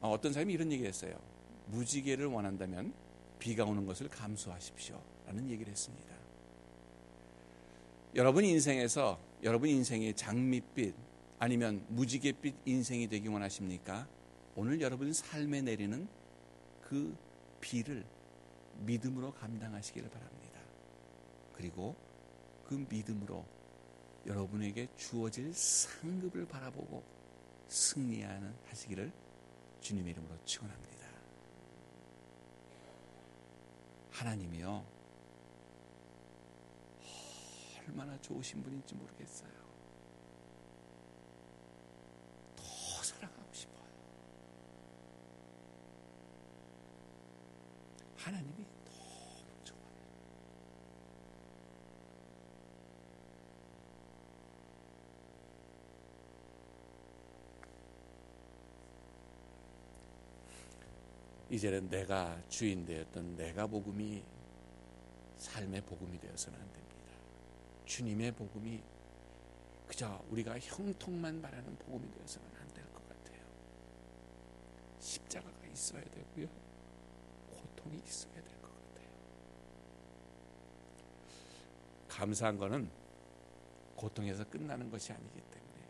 어, 0.00 0.10
어떤 0.10 0.32
사람이 0.32 0.52
이런 0.52 0.70
얘기를 0.72 0.88
했어요. 0.88 1.18
무지개를 1.66 2.26
원한다면 2.26 2.92
비가 3.38 3.64
오는 3.64 3.86
것을 3.86 4.08
감수하십시오. 4.08 5.00
라는 5.26 5.48
얘기를 5.50 5.70
했습니다. 5.70 6.14
여러분 8.14 8.44
인생에서 8.44 9.18
여러분 9.42 9.68
인생의 9.68 10.14
장밋빛 10.14 10.94
아니면 11.38 11.84
무지갯빛 11.88 12.54
인생이 12.64 13.08
되기 13.08 13.28
원하십니까? 13.28 14.06
오늘 14.56 14.80
여러분 14.80 15.12
삶에 15.12 15.62
내리는 15.62 16.06
그 16.80 17.16
비를 17.60 18.04
믿음으로 18.80 19.32
감당하시기를 19.34 20.08
바랍니다. 20.10 20.60
그리고 21.54 21.96
그 22.66 22.86
믿음으로 22.88 23.44
여러분에게 24.26 24.88
주어질 24.96 25.52
상급을 25.52 26.46
바라보고 26.46 27.02
승리하는 27.68 28.54
하시기를 28.68 29.12
주님의 29.80 30.12
이름으로 30.12 30.36
축원합니다. 30.44 31.06
하나님이요 34.10 34.84
얼마나 37.86 38.18
좋으신 38.20 38.62
분인지 38.62 38.94
모르겠어요. 38.94 39.64
하나님이 48.24 48.54
너무 48.54 49.64
좋아요. 49.64 49.84
이제는 61.50 61.88
내가 61.88 62.40
주인 62.48 62.84
되었던 62.86 63.36
내가 63.36 63.66
복음이 63.66 64.22
삶의 65.36 65.82
복음이 65.82 66.18
되어서는 66.18 66.58
안 66.58 66.72
됩니다. 66.72 66.84
주님의 67.84 68.32
복음이 68.32 68.82
그저 69.86 70.22
우리가 70.30 70.58
형통만 70.58 71.42
바라는 71.42 71.76
복음이 71.78 72.10
되어서는 72.12 72.48
안 72.56 72.68
될 72.74 72.84
것 72.92 73.06
같아요. 73.08 73.38
십자가가 74.98 75.66
있어야 75.66 76.02
되고요. 76.02 76.48
고통이 77.50 77.98
있어야 78.04 78.32
될 78.34 78.44
것 78.62 78.70
같아요. 78.70 79.08
감사한 82.08 82.58
거는 82.58 82.90
고통에서 83.96 84.44
끝나는 84.48 84.90
것이 84.90 85.12
아니기 85.12 85.40
때문에 85.40 85.88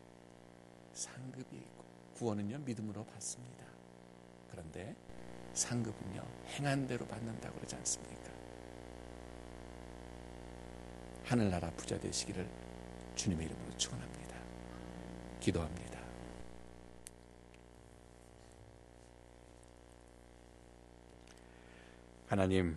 상급이 0.93 1.57
있고 1.57 1.85
구원은요 2.15 2.59
믿음으로 2.59 3.05
받습니다. 3.05 3.65
그런데 4.51 4.95
상급은요 5.55 6.23
행한 6.49 6.87
대로 6.87 7.07
받는다고 7.07 7.57
그러지 7.57 7.77
않습니까? 7.77 8.33
하늘나라 11.25 11.71
부자 11.71 11.99
되시기를 11.99 12.49
주님의 13.15 13.47
이름으로 13.47 13.77
축원합니다. 13.79 14.37
기도합니다. 15.41 16.01
하나님 22.27 22.77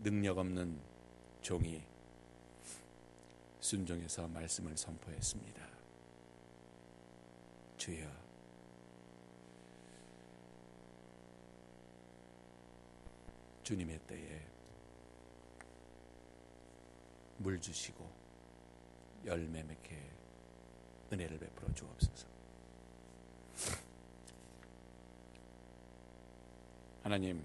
능력 0.00 0.38
없는 0.38 0.80
종이 1.42 1.82
순종해서 3.60 4.28
말씀을 4.28 4.76
선포했습니다. 4.76 5.68
주여 7.76 8.27
주님의 13.68 13.98
때에 14.08 14.40
물 17.36 17.60
주시고 17.60 18.10
열매 19.26 19.62
맺게 19.62 19.94
은혜를 21.12 21.38
베풀어 21.38 21.74
주옵소서. 21.74 22.26
하나님, 27.02 27.44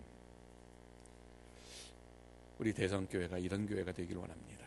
우리 2.57 2.71
대성교회가 2.71 3.38
이런 3.39 3.67
교회가 3.67 3.91
되길 3.91 4.15
원합니다. 4.15 4.65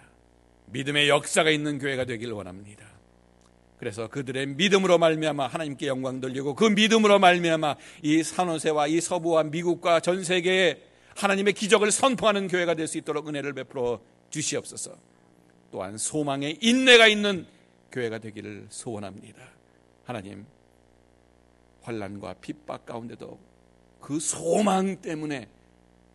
믿음의 0.67 1.09
역사가 1.09 1.49
있는 1.49 1.79
교회가 1.79 2.05
되길 2.05 2.33
원합니다. 2.33 2.87
그래서 3.79 4.09
그들의 4.09 4.45
믿음으로 4.49 4.99
말미암아 4.99 5.47
하나님께 5.47 5.87
영광 5.87 6.21
돌리고 6.21 6.55
그 6.55 6.65
믿음으로 6.67 7.19
말미암아 7.19 7.77
이 8.03 8.23
산호세와 8.23 8.89
이 8.89 9.01
서부와 9.01 9.45
미국과 9.45 10.01
전 10.01 10.23
세계에 10.23 10.96
하나님의 11.17 11.55
기적을 11.55 11.91
선포하는 11.91 12.49
교회가 12.49 12.75
될 12.75 12.87
수 12.87 12.99
있도록 12.99 13.29
은혜를 13.29 13.53
베풀어 13.55 14.01
주시옵소서. 14.31 14.97
또한 15.71 15.99
소망의 15.99 16.59
인내가 16.61 17.07
있는 17.09 17.47
교회가 17.91 18.19
되기를 18.19 18.67
소원합니다. 18.71 19.43
하나님 20.05 20.47
환란과 21.83 22.35
핍박 22.35 22.87
가운데도 22.87 23.39
그 24.01 24.21
소망 24.21 25.01
때문에 25.01 25.49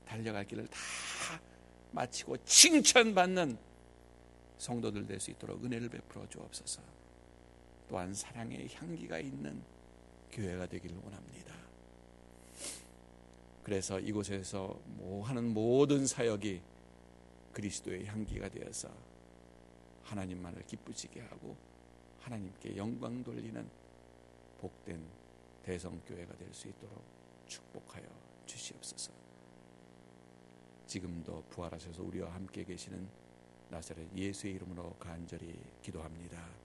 달려갈 0.08 0.46
길을 0.46 0.68
다 0.68 0.78
마치고 1.92 2.38
칭찬받는 2.46 3.58
성도들 4.58 5.08
될 5.08 5.20
수 5.20 5.32
있도록 5.32 5.64
은혜를 5.66 5.90
베풀어 5.90 6.28
주옵소서. 6.30 6.82
또한 7.90 8.14
사랑의 8.14 8.70
향기가 8.74 9.20
있는 9.20 9.62
교회가 10.32 10.68
되기를 10.68 10.96
원합니다. 11.04 11.61
그래서 13.64 14.00
이곳에서 14.00 14.80
뭐 14.86 15.24
하는 15.26 15.54
모든 15.54 16.08
사역이 16.08 16.62
그리스도의 17.54 18.06
향기가 18.06 18.50
되어서 18.50 18.90
하나님만을 20.04 20.66
기쁘시게 20.66 21.22
하고 21.22 21.56
하나님께 22.20 22.76
영광 22.78 23.24
돌리는 23.24 23.68
복된 24.60 25.04
대성교회가 25.64 26.38
될 26.38 26.52
수 26.54 26.68
있도록 26.68 27.02
축복하여 27.48 28.04
주시옵소서. 28.46 29.12
지금도 30.88 31.44
부활하셔서 31.50 32.04
우리와 32.04 32.34
함께 32.34 32.64
계시는 32.64 33.08
나사렛 33.70 34.06
예수의 34.16 34.56
이름으로 34.56 34.94
간절히 35.00 35.58
기도합니다. 35.82 36.61